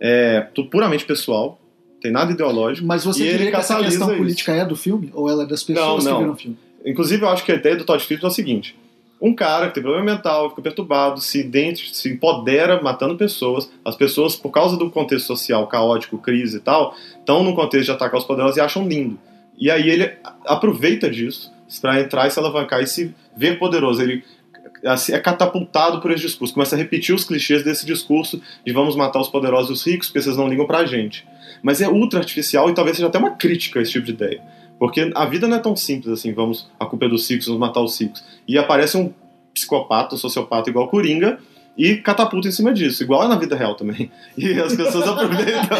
[0.00, 1.58] É tudo puramente pessoal,
[2.00, 2.86] tem nada ideológico.
[2.86, 4.16] Mas você diria que essa questão isso.
[4.18, 5.10] política é do filme?
[5.14, 6.18] Ou ela é das pessoas Não, não.
[6.18, 6.58] que viram o filme?
[6.84, 8.76] Inclusive, eu acho que a ideia do Todd Phillips é o seguinte:
[9.20, 13.70] um cara que tem problema mental, fica perturbado, se, identi- se empodera matando pessoas.
[13.84, 17.92] As pessoas, por causa do contexto social caótico, crise e tal, estão num contexto de
[17.92, 19.18] atacar os poderosos e acham lindo.
[19.58, 20.12] E aí ele
[20.44, 21.50] aproveita disso
[21.80, 24.02] para entrar e se alavancar e se ver poderoso.
[24.02, 24.22] Ele
[24.84, 28.94] assim, é catapultado por esse discurso, começa a repetir os clichês desse discurso de vamos
[28.94, 31.26] matar os poderosos e os ricos porque vocês não ligam pra gente.
[31.62, 34.42] Mas é ultra artificial e talvez seja até uma crítica a esse tipo de ideia.
[34.78, 37.60] Porque a vida não é tão simples assim, vamos, a culpa é dos ciclos, vamos
[37.60, 38.22] matar os ciclos.
[38.46, 39.12] E aparece um
[39.54, 41.38] psicopata, um sociopata igual Coringa,
[41.76, 44.10] e catapulta em cima disso, igual é na vida real também.
[44.36, 45.78] E as pessoas aproveitam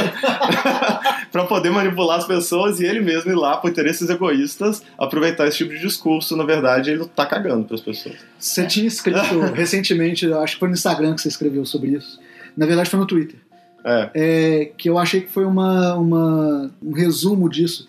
[1.33, 5.59] para poder manipular as pessoas e ele mesmo ir lá por interesses egoístas aproveitar esse
[5.59, 6.37] tipo de discurso.
[6.37, 8.17] Na verdade, ele tá cagando para as pessoas.
[8.39, 12.21] Você tinha escrito recentemente, acho que foi no Instagram que você escreveu sobre isso.
[12.57, 13.39] Na verdade, foi no Twitter.
[13.85, 14.11] É.
[14.15, 17.87] É, que eu achei que foi uma, uma, um resumo disso.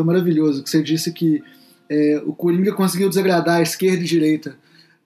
[0.00, 0.62] Foi maravilhoso.
[0.62, 1.42] Que você disse que
[1.88, 4.56] é, o Coringa conseguiu desagradar a esquerda e direita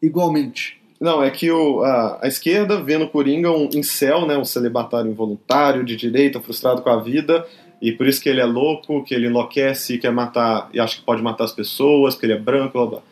[0.01, 0.81] igualmente.
[1.01, 5.11] Não, é que o, a, a, esquerda vê no Coringa um incel, né, um celibatário
[5.11, 7.45] involuntário, de direita, frustrado com a vida,
[7.83, 11.03] e por isso que ele é louco, que ele enlouquece, quer matar, e acha que
[11.03, 13.03] pode matar as pessoas, porque ele é branco, blá blá.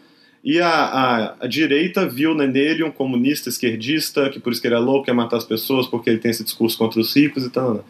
[0.45, 4.77] E a, a, a, direita viu nele um comunista esquerdista, que por isso que ele
[4.77, 7.51] é louco, quer matar as pessoas, porque ele tem esse discurso contra os ricos e
[7.51, 7.85] tal.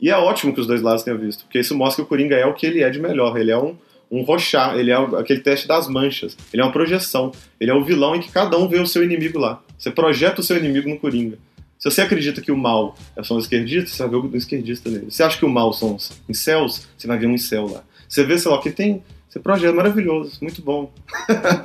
[0.00, 2.36] E é ótimo que os dois lados tenham visto, porque isso mostra que o Coringa
[2.36, 3.36] é o que ele é de melhor.
[3.36, 3.76] Ele é um,
[4.10, 7.84] um rochar, ele é aquele teste das manchas, ele é uma projeção, ele é o
[7.84, 9.62] vilão em que cada um vê o seu inimigo lá.
[9.78, 11.38] Você projeta o seu inimigo no Coringa.
[11.78, 15.10] Se você acredita que o mal são os esquerdistas, você vai ver o esquerdista nele.
[15.10, 17.82] Se você acha que o mal são os incels, você vai ver um incel lá.
[18.08, 19.02] Você vê, sei lá, que tem.
[19.28, 20.92] Você projeta maravilhoso, muito bom.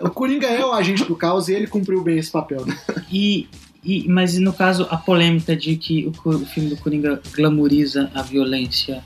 [0.01, 2.65] o Coringa é o agente do caos e ele cumpriu bem esse papel.
[2.65, 2.77] Né?
[3.11, 3.47] E,
[3.84, 8.21] e, mas no caso, a polêmica de que o, o filme do Coringa glamoriza a
[8.21, 9.03] violência,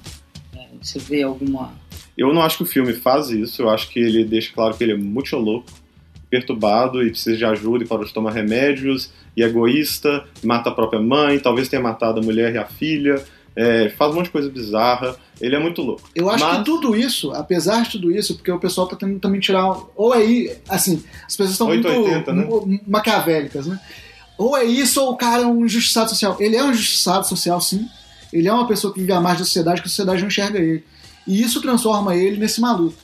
[0.55, 1.71] é, você vê alguma
[2.17, 4.83] eu não acho que o filme faz isso, eu acho que ele deixa claro que
[4.83, 5.65] ele é muito louco,
[6.29, 11.01] perturbado e precisa de ajuda e de tomar remédios, e é egoísta, mata a própria
[11.01, 13.23] mãe, talvez tenha matado a mulher e a filha,
[13.55, 16.09] é, faz um monte de coisa bizarra, ele é muito louco.
[16.15, 16.57] Eu acho Mas...
[16.57, 19.75] que tudo isso, apesar de tudo isso, porque o pessoal tá tentando também tirar.
[19.95, 22.47] Ou aí, assim, as pessoas estão muito 80, né?
[22.87, 23.79] maquiavélicas, né?
[24.37, 26.37] Ou é isso, ou o cara é um injustiçado social.
[26.39, 27.87] Ele é um injustiçado social, sim.
[28.31, 30.59] Ele é uma pessoa que vive à margem da sociedade, que a sociedade não enxerga
[30.59, 30.83] ele.
[31.27, 32.97] E isso transforma ele nesse maluco.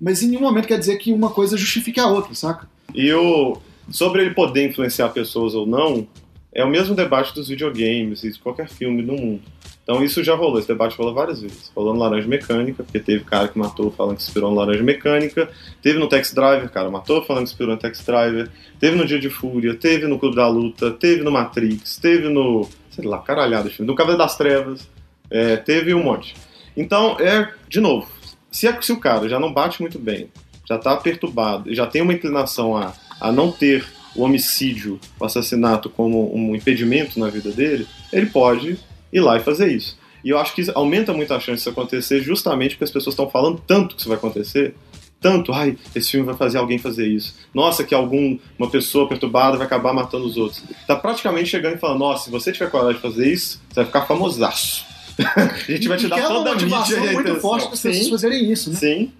[0.00, 2.68] Mas em nenhum momento quer dizer que uma coisa justifique a outra, saca?
[2.94, 3.58] E o,
[3.90, 6.08] sobre ele poder influenciar pessoas ou não,
[6.52, 9.42] é o mesmo debate dos videogames e de qualquer filme do mundo.
[9.90, 11.72] Então isso já rolou, esse debate rolou várias vezes.
[11.74, 15.50] Rolou no Laranja Mecânica, porque teve cara que matou falando que inspirou no Laranja Mecânica.
[15.82, 18.48] Teve no Tex Driver, cara matou falando que inspirou no Tex Driver.
[18.78, 22.68] Teve no Dia de Fúria, teve no Clube da Luta, teve no Matrix, teve no.
[22.92, 23.90] sei lá, caralhado filme.
[23.90, 24.88] No Cavaleiro das Trevas.
[25.28, 26.36] É, teve um monte.
[26.76, 28.06] Então, é, de novo,
[28.48, 30.28] se, é, se o cara já não bate muito bem,
[30.68, 33.84] já está perturbado, já tem uma inclinação a, a não ter
[34.14, 38.78] o homicídio, o assassinato como um impedimento na vida dele, ele pode
[39.12, 39.98] ir lá e fazer isso.
[40.24, 43.30] E eu acho que aumenta muito a chance disso acontecer justamente porque as pessoas estão
[43.30, 44.74] falando tanto que isso vai acontecer,
[45.20, 47.34] tanto, ai, esse filme vai fazer alguém fazer isso.
[47.52, 50.62] Nossa, que algum uma pessoa perturbada vai acabar matando os outros.
[50.86, 53.84] Tá praticamente chegando e falando, nossa, se você tiver coragem de fazer isso, você vai
[53.84, 54.84] ficar famosaço.
[55.36, 58.08] a gente vai te dar toda a mídia e a muito forte para as pessoas
[58.08, 58.76] fazerem isso, né?
[58.76, 59.12] Sim.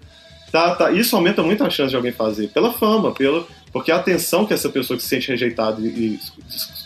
[0.51, 0.91] Tá, tá.
[0.91, 2.49] Isso aumenta muito a chance de alguém fazer.
[2.49, 6.19] Pela fama, pelo, porque a atenção que essa pessoa que se sente rejeitada e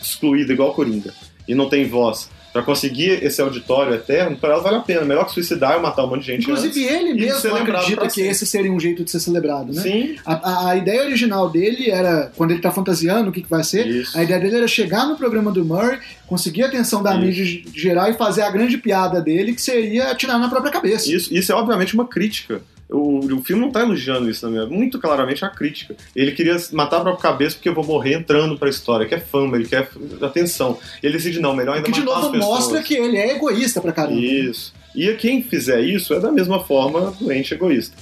[0.02, 1.12] excluída, igual Coringa,
[1.48, 5.04] e não tem voz, para conseguir esse auditório eterno, para ela vale a pena.
[5.04, 6.42] Melhor que suicidar e matar um monte de gente.
[6.44, 9.82] Inclusive ele mesmo acredita que esse seria um jeito de ser celebrado, né?
[9.82, 10.16] Sim.
[10.24, 13.86] A, a, ideia original dele era, quando ele tá fantasiando o que, que vai ser,
[13.86, 14.16] Isso.
[14.16, 17.20] a ideia dele era chegar no programa do Murray, conseguir a atenção da Isso.
[17.20, 21.12] mídia geral e fazer a grande piada dele, que seria atirar na própria cabeça.
[21.12, 22.62] Isso, isso é obviamente uma crítica.
[22.88, 25.96] O, o filme não tá elogiando isso também, é muito claramente a crítica.
[26.14, 29.56] Ele queria matar a própria cabeça porque eu vou morrer entrando pra história, quer fama,
[29.56, 29.90] ele quer
[30.22, 30.78] atenção.
[31.02, 32.60] Ele decide, não, melhor ainda que de matar novo as pessoas.
[32.60, 34.20] mostra que ele é egoísta pra caramba.
[34.20, 34.72] Isso.
[34.94, 37.96] E quem fizer isso é da mesma forma doente egoísta.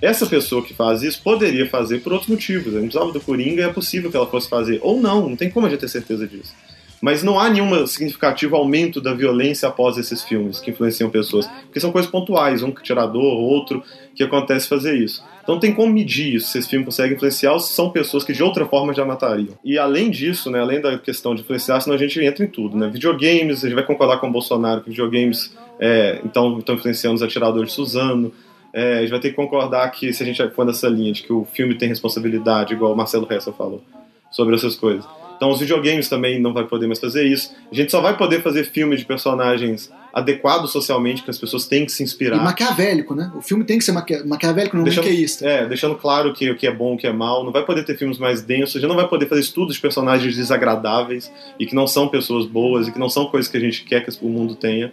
[0.00, 2.68] Essa pessoa que faz isso poderia fazer por outros motivos.
[2.68, 4.80] Ele não precisava do Coringa, é possível que ela fosse fazer.
[4.82, 6.54] Ou não, não tem como a gente ter certeza disso.
[7.00, 11.46] Mas não há nenhum significativo aumento da violência após esses filmes que influenciam pessoas.
[11.64, 13.82] Porque são coisas pontuais, um tirador, outro,
[14.28, 15.24] que acontece fazer isso.
[15.42, 18.32] Então tem como medir isso, se esse filme consegue influenciar ou se são pessoas que
[18.32, 19.54] de outra forma já matariam.
[19.64, 22.76] E além disso, né, além da questão de influenciar, senão a gente entra em tudo.
[22.76, 22.88] Né?
[22.88, 27.22] Videogames, a gente vai concordar com o Bolsonaro que videogames é, então, estão influenciando os
[27.22, 28.32] atiradores de Suzano.
[28.72, 31.22] É, a gente vai ter que concordar que, se a gente for nessa linha de
[31.22, 33.82] que o filme tem responsabilidade, igual o Marcelo Hessa falou,
[34.30, 35.04] sobre essas coisas.
[35.36, 37.54] Então os videogames também não vai poder mais fazer isso.
[37.72, 41.86] A gente só vai poder fazer filme de personagens adequados socialmente, que as pessoas têm
[41.86, 42.36] que se inspirar.
[42.36, 43.30] E maquiavélico, né?
[43.34, 45.46] O filme tem que ser maquia maquiavélico, não Deixando- maniqueísta.
[45.46, 47.44] É, deixando claro que o que é bom, o que é mal.
[47.44, 50.34] Não vai poder ter filmes mais densos, já não vai poder fazer estudos de personagens
[50.36, 53.84] desagradáveis e que não são pessoas boas e que não são coisas que a gente
[53.84, 54.92] quer que o mundo tenha.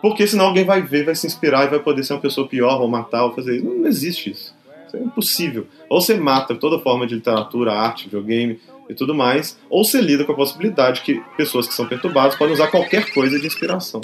[0.00, 2.80] Porque senão alguém vai ver, vai se inspirar e vai poder ser uma pessoa pior,
[2.80, 3.64] ou matar, ou fazer isso.
[3.64, 4.54] Não, não existe isso.
[4.86, 5.66] Isso é impossível.
[5.90, 8.58] Ou você mata toda forma de literatura, arte, videogame
[8.88, 12.54] e tudo mais, ou você lida com a possibilidade que pessoas que são perturbadas podem
[12.54, 14.00] usar qualquer coisa de inspiração.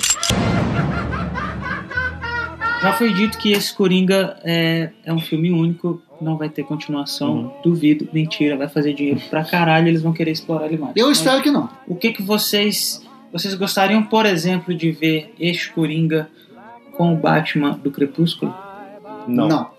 [2.82, 7.34] Já foi dito que esse Coringa é, é um filme único, não vai ter continuação.
[7.34, 7.52] Uhum.
[7.64, 10.92] Duvido, mentira, vai fazer dinheiro pra caralho, eles vão querer explorar ele mais.
[10.94, 11.70] Eu Mas espero que não.
[11.88, 13.02] O que, que vocês.
[13.32, 16.28] Vocês gostariam, por exemplo, de ver este Coringa
[16.92, 18.54] com o Batman do Crepúsculo?
[19.26, 19.70] Não.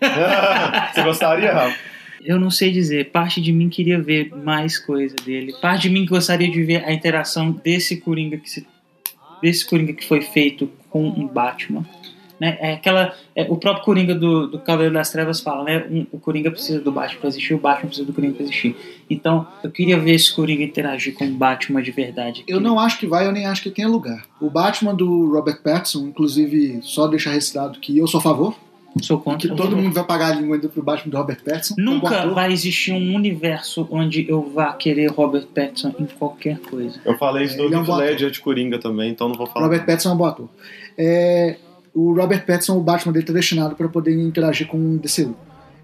[0.94, 1.93] Você gostaria, Rafa?
[2.24, 3.10] Eu não sei dizer.
[3.10, 5.52] Parte de mim queria ver mais coisa dele.
[5.60, 8.66] Parte de mim gostaria de ver a interação desse Coringa que se,
[9.42, 11.84] desse Coringa que foi feito com um Batman.
[12.40, 12.58] Né?
[12.60, 15.86] É aquela, é, o próprio Coringa do, do Cavaleiro das Trevas fala, né?
[15.88, 18.74] Um- o Coringa precisa do Batman para existir, o Batman precisa do Coringa para existir.
[19.08, 22.42] Então, eu queria ver esse Coringa interagir com o Batman de verdade.
[22.48, 24.24] Eu não acho que vai, eu nem acho que tenha lugar.
[24.40, 28.56] O Batman do Robert Pattinson, inclusive, só deixar registrado que eu sou a favor,
[29.02, 29.54] sou que contra.
[29.56, 31.74] todo mundo vai pagar a língua ainda pro Batman do Robert Pattinson.
[31.74, 37.00] como Nunca vai existir um universo onde eu vá querer Robert Pattinson em qualquer coisa.
[37.04, 37.96] Eu falei isso do Ele é um.
[37.96, 39.66] Ledger de Coringa também, então não vou falar.
[39.66, 40.48] Robert Pattinson é um bom ator.
[40.96, 41.56] É,
[41.92, 45.36] o Robert Pattinson, o Batman dele tá destinado para poder interagir com o DCU.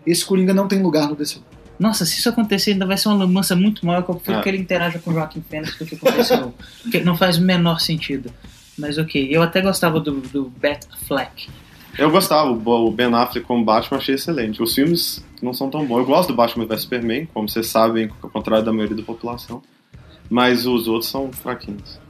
[0.07, 1.41] Esse Coringa não tem lugar no DCU.
[1.79, 4.43] Nossa, se isso acontecer, ainda vai ser uma lambança muito maior que eu prefiro Ah.
[4.43, 6.53] que ele interaja com o Joaquim Fênix do que com o DCU.
[6.83, 8.31] Porque não faz o menor sentido.
[8.79, 11.49] Mas ok, eu até gostava do, do Bat Fleck.
[11.99, 14.63] Eu gostava, o Ben Affleck como Batman achei excelente.
[14.63, 15.99] Os filmes não são tão bons.
[15.99, 19.63] Eu gosto do Batman vs Superman, como vocês sabem, ao contrário da maioria da população.
[20.29, 22.01] Mas os outros são fraquinhos.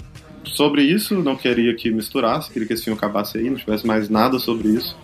[0.44, 4.08] Sobre isso, não queria que misturasse, queria que esse filme acabasse aí, não tivesse mais
[4.08, 4.96] nada sobre isso.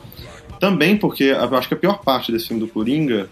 [0.60, 3.28] Também porque eu acho que a pior parte desse filme do Coringa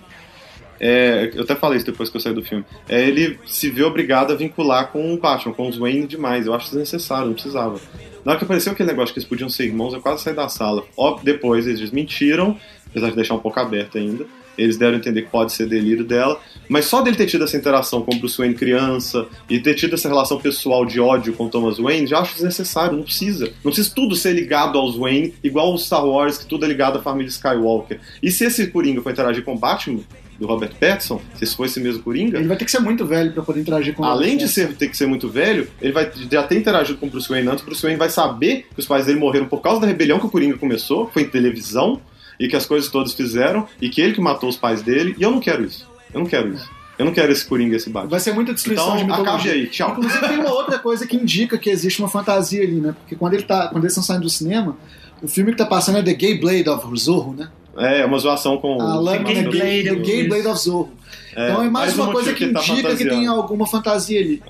[0.81, 3.83] é, eu até falei isso depois que eu saí do filme, é ele se vê
[3.83, 6.47] obrigado a vincular com o Batman, com os Wayne demais.
[6.47, 7.81] Eu acho desnecessário, não precisava.
[8.25, 10.49] Na hora que apareceu aquele negócio que eles podiam ser irmãos, eu quase saí da
[10.49, 10.83] sala.
[10.97, 12.59] Ó, depois eles desmentiram,
[12.89, 14.25] apesar de deixar um pouco aberto ainda.
[14.57, 16.41] Eles deram a entender que pode ser delírio dela.
[16.69, 19.95] Mas só dele ter tido essa interação com o Bruce Wayne criança e ter tido
[19.95, 23.47] essa relação pessoal de ódio com Thomas Wayne, já acho desnecessário, não precisa.
[23.63, 26.99] Não precisa tudo ser ligado aos Wayne, igual o Star Wars, que tudo é ligado
[26.99, 28.01] à família Skywalker.
[28.23, 30.01] E se esse Coringa for interagir com Batman,
[30.39, 33.07] do Robert Pattinson, se esse for esse mesmo Coringa, Ele vai ter que ser muito
[33.07, 36.11] velho para poder interagir com Além de ser, ter que ser muito velho, ele vai
[36.31, 37.63] já ter interagido com o Bruce Wayne antes.
[37.63, 40.27] O Bruce Wayne vai saber que os pais dele morreram por causa da rebelião que
[40.27, 42.01] o Coringa começou, foi em televisão,
[42.39, 45.15] e que as coisas todas fizeram, e que ele que matou os pais dele.
[45.19, 45.89] E eu não quero isso.
[46.13, 46.69] Eu não quero isso.
[46.99, 48.11] Eu não quero esse Coringa, esse Batman.
[48.11, 49.53] Vai ser muita destruição de Então, acabe mitologia.
[49.53, 49.67] aí.
[49.69, 49.91] Tchau.
[49.91, 52.95] Inclusive tem uma outra coisa que indica que existe uma fantasia ali, né?
[53.01, 54.77] Porque quando, ele tá, quando eles estão saindo do cinema,
[55.21, 57.49] o filme que tá passando é The Gay Blade of Zorro, né?
[57.77, 59.01] É, uma zoação com A o.
[59.03, 60.29] lâmina Gay gay, Blade, The Gay.
[60.29, 60.93] Blade of Zorro.
[61.37, 64.21] É, então é mais, uma um coisa que ele tá indica que tem alguma fantasia
[64.21, 64.43] ali.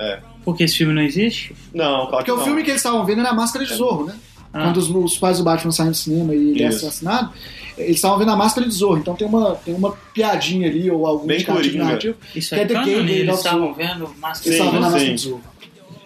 [0.45, 1.55] Porque esse filme não existe?
[1.73, 2.45] Não, claro Porque que o não.
[2.45, 4.15] filme que eles estavam vendo era a Máscara de Zorro, né?
[4.53, 4.65] Ah.
[4.65, 6.87] Quando os, os pais do Batman saem do cinema e ele é Isso.
[6.87, 7.33] assassinado,
[7.79, 8.99] eles estavam vendo a Máscara de Zorro.
[8.99, 12.17] Então tem uma, tem uma piadinha ali ou algum Bem indicativo narrativo.
[12.37, 13.75] Isso Que é é The Gay Blade eles of estavam Zorro.
[13.75, 14.93] vendo Eles Master estavam vendo a sim.
[14.93, 15.41] Máscara de Zorro.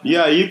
[0.04, 0.50] E aí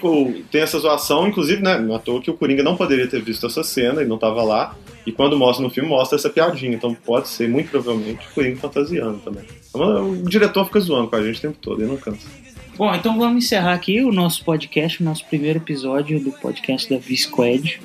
[0.51, 1.79] tem essa zoação, inclusive, né?
[1.79, 4.17] Não é à toa que o Coringa não poderia ter visto essa cena, ele não
[4.17, 4.75] tava lá.
[5.07, 6.75] E quando mostra no filme, mostra essa piadinha.
[6.75, 9.45] Então pode ser, muito provavelmente, o Coringa fantasiando também.
[9.69, 12.27] Então, o diretor fica zoando com a gente o tempo todo, ele não cansa.
[12.77, 16.97] Bom, então vamos encerrar aqui o nosso podcast, o nosso primeiro episódio do podcast da
[16.97, 17.79] V-Squad.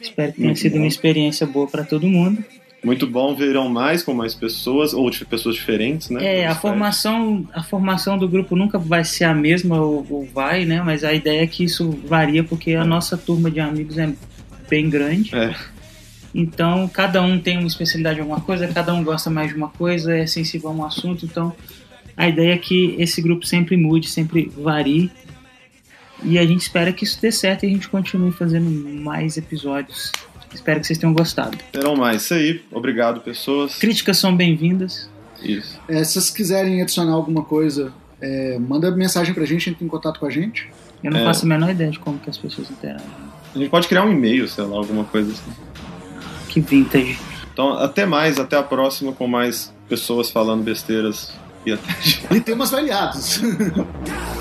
[0.00, 0.78] Espero que tenha Muito sido bom.
[0.78, 2.42] uma experiência boa para todo mundo.
[2.82, 6.38] Muito bom, verão mais com mais pessoas, ou de pessoas diferentes, né?
[6.38, 10.64] É, a formação, a formação do grupo nunca vai ser a mesma ou, ou vai,
[10.64, 10.80] né?
[10.82, 14.10] Mas a ideia é que isso varia porque a nossa turma de amigos é
[14.70, 15.36] bem grande.
[15.36, 15.54] É.
[16.34, 19.68] Então, cada um tem uma especialidade em alguma coisa, cada um gosta mais de uma
[19.68, 21.24] coisa, é sensível a um assunto.
[21.24, 21.52] Então,
[22.16, 25.10] a ideia é que esse grupo sempre mude, sempre varie.
[26.22, 28.68] E a gente espera que isso dê certo e a gente continue fazendo
[29.00, 30.12] mais episódios.
[30.54, 31.56] Espero que vocês tenham gostado.
[31.72, 32.62] Verão mais, isso aí.
[32.70, 33.76] Obrigado, pessoas.
[33.76, 35.08] Críticas são bem-vindas.
[35.42, 35.80] Isso.
[35.88, 40.20] É, se vocês quiserem adicionar alguma coisa, é, manda mensagem pra gente, entre em contato
[40.20, 40.68] com a gente.
[41.02, 41.24] Eu não É.
[41.24, 43.06] faço a menor ideia de como que as pessoas interagem.
[43.54, 45.50] A gente pode criar um e-mail, sei lá, alguma coisa assim.
[46.50, 47.18] Que vintage.
[47.52, 51.32] Então, até mais, até a próxima com mais pessoas falando besteiras
[51.64, 51.94] e até.
[52.34, 53.40] E temas variados.